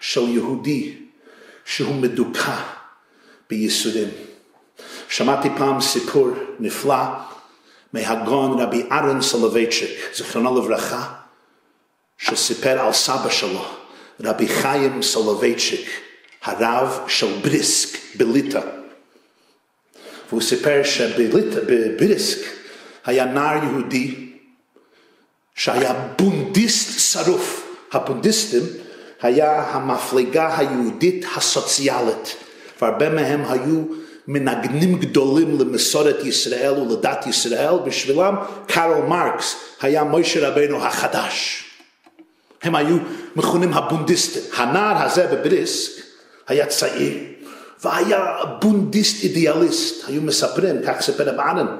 של 0.00 0.28
יהודי 0.28 0.94
שהוא 1.64 1.94
מדוכא 1.94 2.56
בייסורים. 3.50 4.08
שמעתי 5.08 5.48
פעם 5.58 5.80
סיפור 5.80 6.30
נפלא 6.60 7.04
מהגאון 7.92 8.60
רבי 8.60 8.82
אהרון 8.92 9.22
סולובייצ'יק, 9.22 9.90
זיכרונו 10.14 10.58
לברכה, 10.58 11.12
שסיפר 12.18 12.80
על 12.80 12.92
סבא 12.92 13.30
שלו, 13.30 13.64
רבי 14.20 14.48
חיים 14.48 15.02
סולובייצ'יק, 15.02 15.90
הרב 16.42 17.00
של 17.08 17.32
בריסק 17.42 17.98
בליטא. 18.14 18.60
והוא 20.28 20.42
סיפר 20.42 20.82
שבבריסק 20.84 22.38
היה 23.04 23.24
נער 23.24 23.64
יהודי 23.64 24.28
שהיה 25.54 25.92
בונדיסט 26.18 27.12
שרוף. 27.12 27.68
הבונדיסטים 27.92 28.62
היה 29.22 29.62
המפלגה 29.62 30.58
היהודית 30.58 31.26
הסוציאלית, 31.36 32.36
והרבה 32.80 33.08
מהם 33.08 33.44
היו 33.48 33.82
מנגנים 34.28 34.98
גדולים 34.98 35.58
למסורת 35.60 36.24
ישראל 36.24 36.74
ולדת 36.74 37.26
ישראל, 37.26 37.74
בשבילם 37.84 38.36
קארל 38.66 39.02
מרקס 39.02 39.56
היה 39.80 40.04
מוישה 40.04 40.48
רבנו 40.48 40.84
החדש. 40.84 41.64
הם 42.62 42.74
היו 42.74 42.96
מכונים 43.36 43.72
הבונדיסטים. 43.72 44.42
הנער 44.56 45.02
הזה 45.02 45.26
בבריסק 45.26 46.02
היה 46.48 46.66
צעיר, 46.66 47.18
והיה 47.84 48.26
בונדיסט 48.60 49.24
אידיאליסט. 49.24 50.08
היו 50.08 50.22
מספרים, 50.22 50.76
כך 50.86 51.00
סיפר 51.00 51.28
הבעלן, 51.28 51.76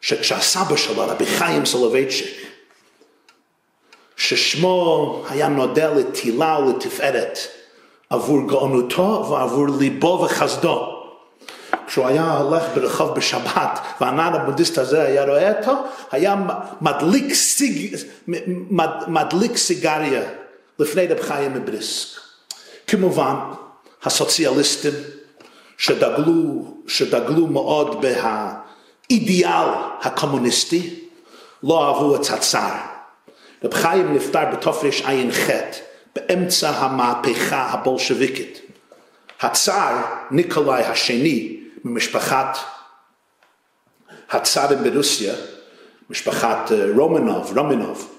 שכשהסבא 0.00 0.76
שלו, 0.76 1.08
רבי 1.08 1.26
חיים 1.26 1.66
סולובייצ'יק, 1.66 2.44
ששמו 4.16 5.24
היה 5.28 5.48
נודע 5.48 5.94
לתהילה 5.94 6.58
ולתפארת 6.58 7.38
עבור 8.10 8.48
גאונותו 8.48 9.26
ועבור 9.30 9.66
ליבו 9.78 10.22
וחסדו. 10.24 10.93
כשהוא 11.86 12.06
היה 12.06 12.30
הולך 12.30 12.62
ברחוב 12.74 13.14
בשבת 13.14 13.78
והנער 14.00 14.36
הבודהיסט 14.36 14.78
הזה 14.78 15.02
היה 15.02 15.24
רואה 15.24 15.58
אותו, 15.58 15.72
היה 16.12 16.36
מדליק, 16.80 17.34
סיג, 17.34 17.96
מד, 18.70 18.90
מדליק 19.06 19.56
סיגריה 19.56 20.22
לפני 20.78 21.06
רב 21.06 21.20
חיים 21.20 21.54
מבריסק. 21.54 22.18
כמובן, 22.86 23.34
הסוציאליסטים 24.02 24.92
שדגלו, 25.78 26.74
שדגלו 26.86 27.46
מאוד 27.46 28.04
באידיאל 29.10 29.68
הקומוניסטי, 30.02 31.00
לא 31.62 31.86
אהבו 31.86 32.16
את 32.16 32.30
הצער. 32.30 32.76
רב 33.64 33.74
חיים 33.74 34.14
נפטר 34.14 34.44
בתופריש 34.52 35.02
עין 35.06 35.32
חטא, 35.32 35.78
באמצע 36.16 36.70
המהפכה 36.70 37.62
הבולשביקית. 37.70 38.60
הצאר 39.40 39.96
ניקולאי 40.30 40.82
השני 40.82 41.63
ממשפחת 41.84 42.58
הצארים 44.30 44.84
ברוסיה, 44.84 45.34
משפחת 46.10 46.70
רומנוב, 46.96 47.58
רומנוב, 47.58 48.10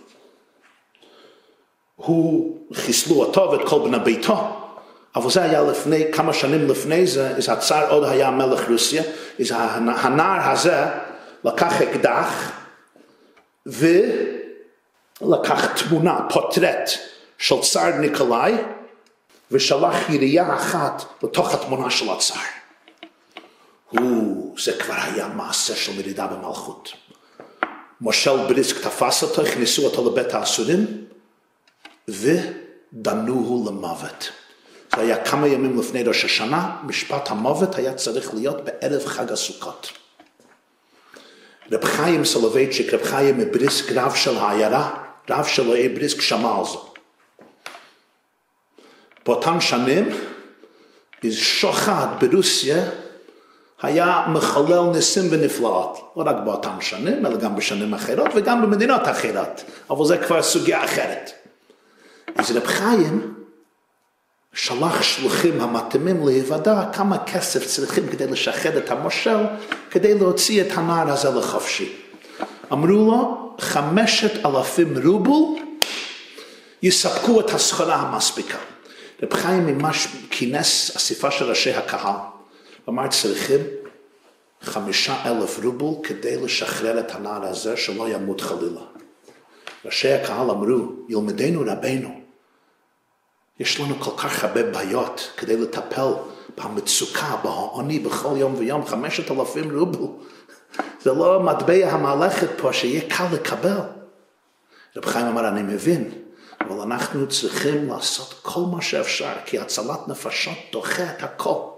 הוא 1.95 2.57
חיסלו 2.73 3.15
אותו 3.15 3.51
ואת 3.51 3.67
כל 3.69 3.79
בני 3.79 3.99
ביתו, 3.99 4.61
אבל 5.15 5.29
זה 5.29 5.43
היה 5.43 5.61
לפני, 5.61 6.11
כמה 6.13 6.33
שנים 6.33 6.67
לפני 6.67 7.07
זה, 7.07 7.37
אז 7.37 7.49
הצאר 7.49 7.91
עוד 7.91 8.03
היה 8.03 8.31
מלך 8.31 8.69
רוסיה, 8.69 9.03
אז 9.39 9.53
הנער 9.87 10.51
הזה 10.51 10.85
לקח 11.43 11.81
אקדח 11.81 12.51
ו... 13.67 13.87
לקח 15.21 15.65
תמונה, 15.65 16.19
פוטרט 16.29 16.89
של 17.37 17.55
צאר 17.61 17.97
ניקולאי 17.97 18.53
ושלח 19.51 20.09
ירייה 20.09 20.55
אחת 20.55 21.03
לתוך 21.23 21.53
התמונה 21.53 21.89
של 21.89 22.09
הצאר. 22.09 22.64
הוא, 23.89 24.55
זה 24.59 24.73
כבר 24.79 24.95
היה 24.97 25.27
מעשה 25.27 25.75
של 25.75 25.95
מרידה 25.97 26.27
במלכות. 26.27 26.93
מושל 28.01 28.37
בריסק 28.37 28.77
תפס 28.77 29.23
אותו, 29.23 29.41
הכניסו 29.41 29.85
אותו 29.85 30.11
לבית 30.11 30.33
האסורים 30.33 31.05
ודנוהו 32.07 33.65
למוות. 33.67 34.31
זה 34.95 35.01
היה 35.01 35.25
כמה 35.25 35.47
ימים 35.47 35.79
לפני 35.79 36.03
ראש 36.03 36.25
השנה, 36.25 36.77
משפט 36.83 37.31
המוות 37.31 37.75
היה 37.75 37.93
צריך 37.93 38.33
להיות 38.33 38.65
בערב 38.65 39.05
חג 39.05 39.31
הסוכות. 39.31 39.91
רב 41.71 41.83
חיים 41.83 42.25
סולובייצ'יק, 42.25 42.93
רב 42.93 43.03
חיים 43.03 43.37
מבריסק, 43.37 43.91
רב 43.91 44.15
של 44.15 44.37
העיירה, 44.37 45.03
רב 45.29 45.45
של 45.45 45.87
בריסק 45.95 46.21
שמע 46.21 46.57
על 46.57 46.65
זה. 46.65 46.77
באותן 49.25 49.61
שנים, 49.61 50.09
שוחד 51.31 52.07
ברוסיה 52.19 52.89
היה 53.85 54.25
מחולל 54.27 54.81
ניסים 54.93 55.23
ונפלאות, 55.31 56.13
לא 56.17 56.23
רק 56.25 56.35
באותן 56.45 56.81
שנים, 56.81 57.25
אלא 57.25 57.37
גם 57.37 57.55
בשנים 57.55 57.93
אחרות 57.93 58.27
וגם 58.35 58.61
במדינות 58.61 59.01
אחרות, 59.03 59.63
אבל 59.89 60.05
זה 60.05 60.17
כבר 60.17 60.43
סוגיה 60.43 60.83
אחרת. 60.83 61.31
אז 62.35 62.51
רב 62.51 62.65
חיים 62.65 63.33
שלח 64.53 65.01
שלוחים 65.01 65.61
המתאימים 65.61 66.27
להיוודע 66.27 66.83
כמה 66.93 67.17
כסף 67.25 67.65
צריכים 67.65 68.07
כדי 68.07 68.27
לשחד 68.27 68.75
את 68.75 68.91
המושל, 68.91 69.37
כדי 69.91 70.13
להוציא 70.19 70.61
את 70.61 70.67
הנער 70.73 71.09
הזה 71.09 71.29
לחופשי. 71.29 71.93
אמרו 72.71 72.87
לו, 72.87 73.55
חמשת 73.59 74.45
אלפים 74.45 75.07
רובל 75.07 75.61
יספקו 76.83 77.39
את 77.39 77.49
הסחורה 77.49 77.95
המספיקה. 77.95 78.57
רב 79.23 79.33
חיים 79.33 79.67
ממש 79.67 80.07
כינס 80.29 80.95
אסיפה 80.95 81.31
של 81.31 81.45
ראשי 81.45 81.73
הקהל, 81.73 82.15
ואמר 82.87 83.07
צריכים 83.07 83.61
חמישה 84.61 85.31
אלף 85.31 85.59
רובל 85.63 86.07
כדי 86.07 86.37
לשחרר 86.41 86.99
את 86.99 87.15
הנער 87.15 87.45
הזה 87.45 87.77
שלא 87.77 88.09
ימות 88.09 88.41
חלילה. 88.41 88.81
ראשי 89.85 90.13
הקהל 90.13 90.49
אמרו, 90.49 90.91
ילמדנו 91.09 91.61
רבנו, 91.65 92.21
יש 93.59 93.79
לנו 93.79 93.95
כל 93.99 94.17
כך 94.17 94.43
הרבה 94.43 94.63
בעיות 94.63 95.31
כדי 95.37 95.57
לטפל 95.57 96.07
במצוקה, 96.57 97.35
בעוני, 97.43 97.99
בכל 97.99 98.35
יום 98.37 98.55
ויום, 98.57 98.85
חמשת 98.85 99.31
אלפים 99.31 99.79
רובל. 99.79 100.05
זה 101.01 101.13
לא 101.13 101.39
מטבע 101.39 101.91
המלאכת 101.91 102.47
פה 102.57 102.73
שיהיה 102.73 103.01
קל 103.09 103.25
לקבל. 103.33 103.79
רב 104.97 105.05
חיים 105.05 105.25
אמר, 105.25 105.47
אני 105.47 105.61
מבין, 105.61 106.11
אבל 106.61 106.81
אנחנו 106.81 107.29
צריכים 107.29 107.89
לעשות 107.89 108.33
כל 108.41 108.61
מה 108.71 108.81
שאפשר, 108.81 109.33
כי 109.45 109.59
הצלת 109.59 110.07
נפשות 110.07 110.57
דוחה 110.71 111.03
את 111.03 111.23
הכל. 111.23 111.74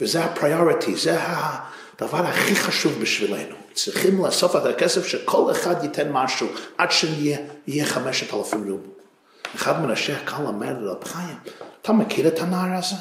וזה 0.00 0.24
הפריוריטי, 0.24 0.96
זה 0.96 1.18
הדבר 1.20 2.26
הכי 2.26 2.56
חשוב 2.56 3.00
בשבילנו. 3.00 3.54
צריכים 3.74 4.24
לאסוף 4.24 4.56
את 4.56 4.66
הכסף 4.66 5.06
שכל 5.06 5.50
אחד 5.50 5.84
ייתן 5.84 6.12
משהו 6.12 6.46
עד 6.78 6.90
שיהיה 6.90 7.84
חמשת 7.84 8.34
אלפים 8.34 8.70
רובל. 8.70 8.88
אחד 9.54 9.80
מראשי 9.80 10.12
הקהל 10.12 10.46
אומר 10.46 10.72
לרב 10.80 11.04
חיים, 11.04 11.36
אתה 11.82 11.92
מכיר 11.92 12.28
את 12.28 12.38
הנער 12.38 12.78
הזה? 12.78 12.96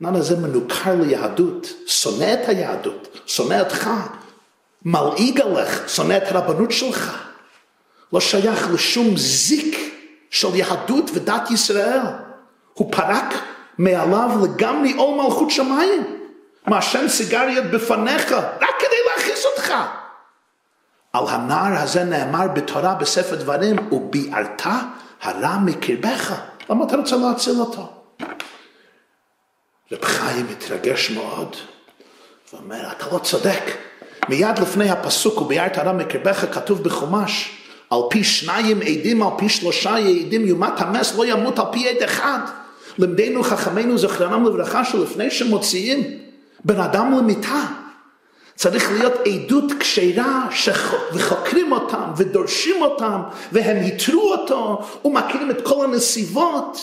הנער 0.00 0.16
הזה 0.16 0.36
מנוכר 0.36 0.94
ליהדות, 0.94 1.72
שונא 1.86 2.34
את 2.34 2.48
היהדות, 2.48 3.18
שונא 3.26 3.60
אותך, 3.60 3.90
מלעיג 4.84 5.40
עליך, 5.40 5.88
שונא 5.88 6.16
את 6.16 6.22
הרבנות 6.32 6.72
שלך. 6.72 7.28
לא 8.12 8.20
שייך 8.20 8.70
לשום 8.70 9.16
זיק 9.16 9.78
של 10.30 10.54
יהדות 10.54 11.10
ודת 11.14 11.50
ישראל. 11.50 12.00
הוא 12.74 12.92
פרק 12.92 13.34
מעליו 13.78 14.30
לגמרי 14.42 14.92
עול 14.92 15.24
מלכות 15.24 15.50
שמיים. 15.50 16.18
מעשן 16.66 17.08
סיגריות 17.08 17.64
בפניך, 17.64 18.32
רק 18.32 18.74
כדי 18.78 18.96
להכעיס 19.06 19.44
אותך. 19.46 19.74
על 21.12 21.24
הנער 21.28 21.82
הזה 21.82 22.04
נאמר 22.04 22.48
בתורה 22.48 22.94
בספר 22.94 23.34
דברים, 23.36 23.92
וביערת 23.92 24.62
הרע 25.22 25.58
מקרבך. 25.58 26.40
למה 26.70 26.84
אתה 26.84 26.96
רוצה 26.96 27.16
להציל 27.16 27.60
אותו? 27.60 27.92
רב 29.92 30.04
חיים 30.04 30.46
מתרגש 30.50 31.10
מאוד, 31.10 31.56
ואומר, 32.52 32.92
אתה 32.92 33.06
לא 33.12 33.18
צודק. 33.18 33.62
מיד 34.28 34.58
לפני 34.58 34.90
הפסוק, 34.90 35.40
וביערת 35.40 35.78
הרע 35.78 35.92
מקרבך, 35.92 36.54
כתוב 36.54 36.82
בחומש, 36.82 37.58
על 37.90 37.98
פי 38.10 38.24
שניים 38.24 38.80
עדים, 38.80 39.22
על 39.22 39.28
פי 39.38 39.48
שלושה 39.48 39.96
עדים, 39.96 40.46
יומת 40.46 40.80
המס 40.80 41.14
לא 41.14 41.26
ימות 41.26 41.58
על 41.58 41.64
פי 41.72 41.88
עד 41.88 42.02
אחד. 42.02 42.38
למדנו 42.98 43.42
חכמינו 43.42 43.98
זכרנם 43.98 44.44
לברכה 44.44 44.84
שלפני 44.84 45.30
שמוציאים 45.30 46.18
בן 46.64 46.80
אדם 46.80 47.12
למיטה, 47.18 47.66
צריך 48.56 48.90
להיות 48.92 49.12
עדות 49.26 49.72
כשרה 49.80 50.48
וחוקרים 51.12 51.72
אותם 51.72 52.12
ודורשים 52.16 52.82
אותם 52.82 53.20
והם 53.52 53.86
יתרו 53.86 54.32
אותו 54.32 54.82
ומכירים 55.04 55.50
את 55.50 55.66
כל 55.66 55.84
הנסיבות. 55.84 56.78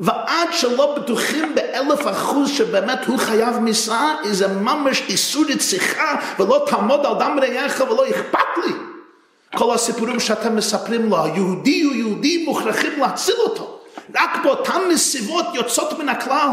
ועד 0.00 0.48
שלא 0.52 0.94
בטוחים 0.98 1.54
באלף 1.54 2.06
אחוז 2.06 2.50
שבאמת 2.50 3.06
הוא 3.06 3.18
חייב 3.18 3.58
משרה 3.58 4.14
זה 4.30 4.48
ממש 4.48 5.02
איסור 5.08 5.44
רציחה 5.48 6.16
ולא 6.38 6.64
תעמוד 6.66 7.06
על 7.06 7.14
דם 7.18 7.38
רעיך 7.42 7.84
ולא 7.90 8.08
אכפת 8.08 8.64
לי. 8.66 8.72
כל 9.54 9.74
הסיפורים 9.74 10.20
שאתם 10.20 10.56
מספרים 10.56 11.10
לו 11.10 11.24
היהודי 11.24 11.82
הוא 11.82 11.94
יהודי 11.94 12.44
מוכרחים 12.44 13.00
להציל 13.00 13.34
אותו 13.44 13.75
רק 14.14 14.30
באותן 14.44 14.80
נסיבות 14.92 15.46
יוצאות 15.54 15.98
מן 15.98 16.08
הכלל. 16.08 16.50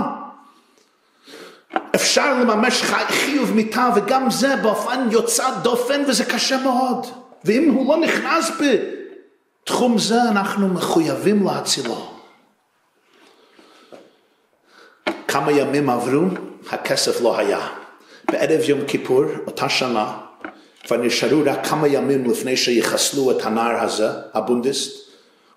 אפשר 1.95 2.33
לממש 2.33 2.81
חיוב 3.07 3.53
מיתה 3.53 3.89
וגם 3.95 4.31
זה 4.31 4.55
באופן 4.55 5.07
יוצא 5.11 5.49
דופן 5.61 6.03
וזה 6.07 6.25
קשה 6.25 6.57
מאוד. 6.57 7.07
ואם 7.45 7.71
הוא 7.71 7.93
לא 7.93 8.01
נכנס 8.01 8.51
בתחום 8.59 9.97
זה 9.97 10.21
אנחנו 10.21 10.67
מחויבים 10.67 11.45
להצילו. 11.45 12.09
כמה 15.27 15.51
ימים 15.51 15.89
עברו 15.89 16.21
הכסף 16.69 17.21
לא 17.21 17.37
היה. 17.37 17.67
בערב 18.31 18.61
יום 18.69 18.79
כיפור 18.87 19.23
אותה 19.47 19.69
שנה 19.69 20.13
כבר 20.87 20.97
נשארו 20.97 21.41
רק 21.45 21.67
כמה 21.67 21.87
ימים 21.87 22.31
לפני 22.31 22.57
שיחסלו 22.57 23.31
את 23.31 23.45
הנער 23.45 23.83
הזה 23.83 24.09
הבונדיסט 24.33 25.09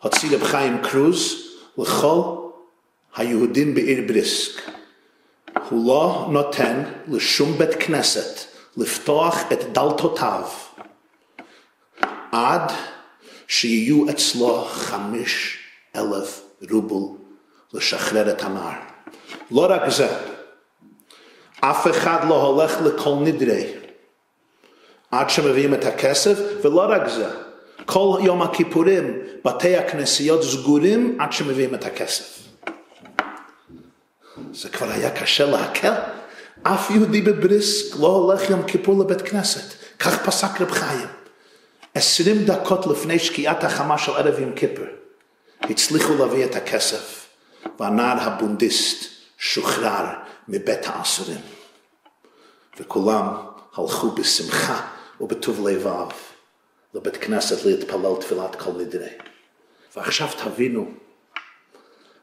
הוציא 0.03 0.37
רב 0.37 0.42
חיים 0.44 0.79
קרוז 0.83 1.45
לכל 1.78 2.36
היהודים 3.16 3.74
בעיר 3.74 4.04
בריסק 4.08 4.62
הוא 5.70 5.86
לא 5.86 6.28
נותן 6.30 6.82
לשום 7.08 7.58
בית 7.58 7.74
כנסת 7.74 8.40
לפתוח 8.76 9.52
את 9.52 9.72
דלתותיו 9.72 10.42
עד 12.32 12.72
שיהיו 13.48 14.10
אצלו 14.10 14.64
חמיש 14.64 15.58
אלף 15.96 16.42
רובל 16.70 17.18
לשחרר 17.72 18.30
את 18.30 18.42
הנער. 18.42 18.78
לא 19.50 19.66
רק 19.70 19.88
זה, 19.88 20.08
אף 21.60 21.86
אחד 21.86 22.28
לא 22.28 22.42
הולך 22.42 22.76
לכל 22.84 23.14
נדרי 23.20 23.74
עד 25.10 25.30
שמביאים 25.30 25.74
את 25.74 25.84
הכסף, 25.84 26.38
ולא 26.62 26.86
רק 26.88 27.08
זה, 27.08 27.45
כל 27.87 28.18
יום 28.22 28.42
הכיפורים 28.42 29.18
בתי 29.44 29.77
הכנסיות 29.77 30.42
סגורים 30.42 31.18
עד 31.20 31.33
שמביאים 31.33 31.75
את 31.75 31.85
הכסף. 31.85 32.38
זה 34.53 34.68
כבר 34.68 34.90
היה 34.90 35.11
קשה 35.11 35.46
להקל. 35.46 35.92
אף 36.62 36.90
יהודי 36.90 37.20
בבריסק 37.20 37.96
לא 38.01 38.07
הולך 38.07 38.51
יום 38.51 38.62
כיפור 38.62 39.05
לבית 39.05 39.22
כנסת. 39.22 39.75
כך 39.99 40.27
פסק 40.27 40.61
רב 40.61 40.70
חיים. 40.70 41.09
עשרים 41.96 42.44
דקות 42.44 42.87
לפני 42.87 43.18
שקיעת 43.18 43.64
החמה 43.64 43.99
של 43.99 44.12
ערב 44.12 44.40
יום 44.40 44.53
כיפור, 44.53 44.85
הצליחו 45.62 46.14
להביא 46.14 46.44
את 46.44 46.57
הכסף, 46.57 47.27
והנער 47.81 48.20
הבונדיסט 48.20 49.05
שוחרר 49.38 50.07
מבית 50.49 50.87
האסורים. 50.87 51.40
וכולם 52.81 53.29
הלכו 53.77 54.11
בשמחה 54.11 54.81
ובטוב 55.20 55.68
לבב 55.68 56.09
לבית 56.96 57.16
כנסת 57.16 57.64
להתפלל 57.64 58.14
תפילת 58.20 58.56
כל 58.56 58.70
נדרי. 58.76 59.09
ועכשיו 59.96 60.28
תבינו, 60.44 60.87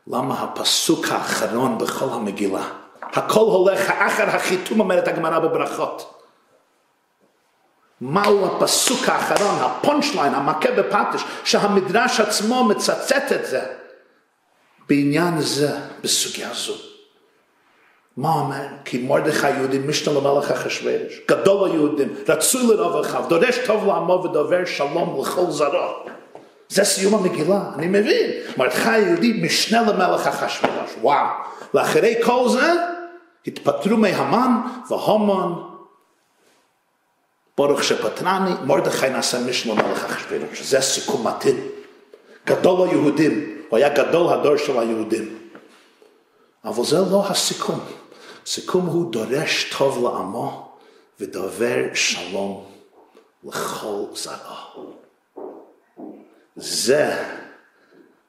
למה 0.08 0.44
הפסוק 0.44 1.08
האחרון 1.08 1.78
בכל 1.78 2.10
המגילה, 2.10 2.70
הכל 3.02 3.40
הולך 3.40 3.90
אחר 3.90 4.30
החיתום 4.30 4.80
אומרת 4.80 5.08
הגמרא 5.08 5.40
בברכות. 5.40 6.24
מהו 8.02 8.46
הפסוק 8.46 9.10
האחרון, 9.10 9.60
הפונצ'ליין, 9.60 10.34
המכה 10.34 10.72
בפטיש, 10.72 11.22
שהמדרש 11.44 12.20
עצמו 12.20 12.64
מצטט 12.64 13.32
את 13.32 13.46
זה 13.46 13.66
בעניין 14.90 15.42
זה, 15.42 15.78
בסוגיה 16.02 16.54
זו. 16.54 16.93
מה 18.18 18.34
אומר? 18.34 18.66
כי 18.86 18.98
מרדכי 18.98 19.50
יהודי 19.50 19.80
משנה 19.80 20.14
למלך 20.20 20.52
אחשוורש, 20.52 21.22
גדול 21.30 21.70
היהודים, 21.70 22.16
רצוי 22.30 22.68
לרוב 22.68 22.96
אחיו, 23.06 23.24
דורש 23.30 23.58
טוב 23.66 23.88
לעמו 23.88 24.24
ודובר 24.24 24.66
שלום 24.66 25.22
לכל 25.22 25.52
זרו. 25.52 25.94
זה 26.70 26.84
סיום 26.84 27.16
המגילה, 27.16 27.62
אני 27.76 27.88
מבין. 27.88 28.32
מרדכי 28.58 28.90
היהודי 28.90 29.42
משנה 29.44 29.82
למלך 29.82 30.28
אחשוורש, 30.28 30.90
וואו. 31.02 31.28
ואחרי 31.74 32.16
כל 32.24 32.50
זה, 32.50 32.74
התפטרו 33.48 33.98
מהמן 33.98 34.62
והומן, 34.90 35.54
ברוך 37.58 37.84
שפטרני, 37.84 38.52
מרדכי 38.64 39.10
נעשה 39.10 39.40
משנה 39.40 39.74
למלך 39.74 40.06
אחשוורש. 40.06 40.62
זה 40.62 40.82
סיכום 40.82 41.28
מתאים. 41.28 41.68
גדול 42.48 42.90
היהודים, 42.90 43.60
הוא 43.70 43.78
היה 43.78 43.90
גדול 43.90 44.34
הדור 44.34 44.58
של 44.58 44.80
היהודים. 44.80 45.38
אבל 46.66 46.84
זה 46.84 46.98
לא 47.12 47.24
הסיכום. 47.30 47.80
סיכום 48.46 48.86
הוא 48.86 49.12
דורש 49.12 49.74
טוב 49.78 50.04
לעמו 50.04 50.72
ודובר 51.20 51.78
שלום 51.94 52.66
לכל 53.44 54.06
זרעו. 54.14 54.94
זה 56.56 57.24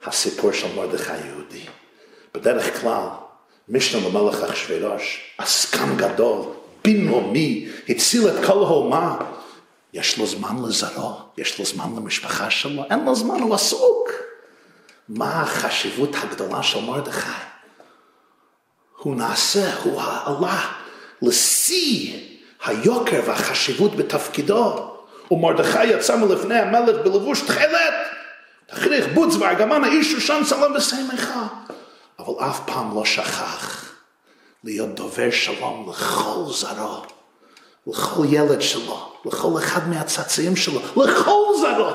הסיפור 0.05 0.53
של 0.53 0.75
מרדכי 0.77 1.13
היהודי. 1.13 1.65
בדרך 2.35 2.81
כלל, 2.81 3.07
משנה 3.69 4.09
למלך 4.09 4.43
אחשוורוש, 4.43 5.35
עסקן 5.39 5.97
גדול, 5.97 6.47
בינלאומי, 6.85 7.69
הציל 7.89 8.29
את 8.29 8.47
כל 8.47 8.53
האומה. 8.53 9.17
יש 9.93 10.19
לו 10.19 10.27
זמן 10.27 10.57
לזרעו, 10.69 11.15
יש 11.39 11.59
לו 11.59 11.65
זמן 11.65 11.97
למשפחה 11.97 12.51
שלו, 12.51 12.85
אין 12.91 13.05
לו 13.05 13.15
זמן, 13.15 13.41
הוא 13.41 13.55
עסוק. 13.55 14.11
מה 15.09 15.43
החשיבות 15.43 16.11
הגדולה 16.15 16.63
של 16.63 16.81
מרדכי? 16.81 17.54
הוא 19.05 19.17
נעשה, 19.17 19.75
הוא 19.83 20.03
עלה 20.03 20.67
לשיא 21.23 22.19
היוקר 22.65 23.21
והחשיבות 23.27 23.97
בתפקידו. 23.97 24.91
ומרדכי 25.31 25.85
יצא 25.85 26.17
מלפני 26.17 26.59
המלך 26.59 26.97
בלבוש 27.05 27.41
תכלת, 27.41 27.95
תכריך 28.67 29.07
בוץ 29.15 29.35
וארגמן 29.37 29.85
האיש 29.85 30.13
שושן 30.13 30.43
צלם 30.49 30.73
ושמחה. 30.77 31.47
אבל 32.19 32.35
אף 32.47 32.61
פעם 32.67 32.95
לא 32.95 33.05
שכח 33.05 33.93
להיות 34.65 34.95
דובר 34.95 35.31
שלום 35.31 35.91
לכל 35.91 36.45
זרו, 36.49 37.03
לכל 37.87 38.25
ילד 38.29 38.63
שלו, 38.63 39.13
לכל 39.25 39.59
אחד 39.59 39.89
מהצאצאים 39.89 40.57
שלו, 40.57 40.81
לכל 40.97 41.45
זרו. 41.61 41.91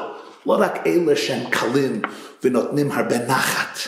לא 0.46 0.58
רק 0.60 0.88
אלה 0.88 1.16
שהם 1.16 1.50
קלים 1.50 2.02
ונותנים 2.44 2.92
הרבה 2.92 3.18
נחת. 3.18 3.80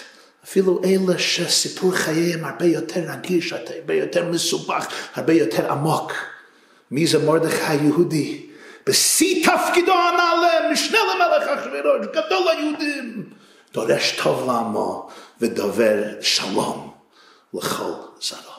אפילו 0.52 0.82
אלה 0.84 1.20
שסיפור 1.20 1.92
חייהם 1.96 2.46
הרבה 2.46 2.66
יותר 2.66 3.02
רגיש, 3.08 3.54
הרבה 3.54 3.94
יותר 3.94 4.26
מסובך, 4.32 4.88
הרבה 5.16 5.34
יותר 5.34 5.72
עמוק. 5.72 6.14
מי 6.92 7.08
זה 7.08 7.26
מרדכי 7.26 7.64
היהודי? 7.64 8.46
בשיא 8.88 9.46
תפקידו 9.46 9.94
הנעלה, 9.94 10.72
משנה 10.72 10.98
למלך 11.16 11.60
אחריו, 11.60 11.84
גדול 12.12 12.48
היהודים. 12.48 13.30
דורש 13.74 14.20
טוב 14.24 14.48
לעמו 14.48 15.10
ודובר 15.42 16.04
שלום 16.22 16.94
לכל 17.54 17.94
זרו. 18.22 18.51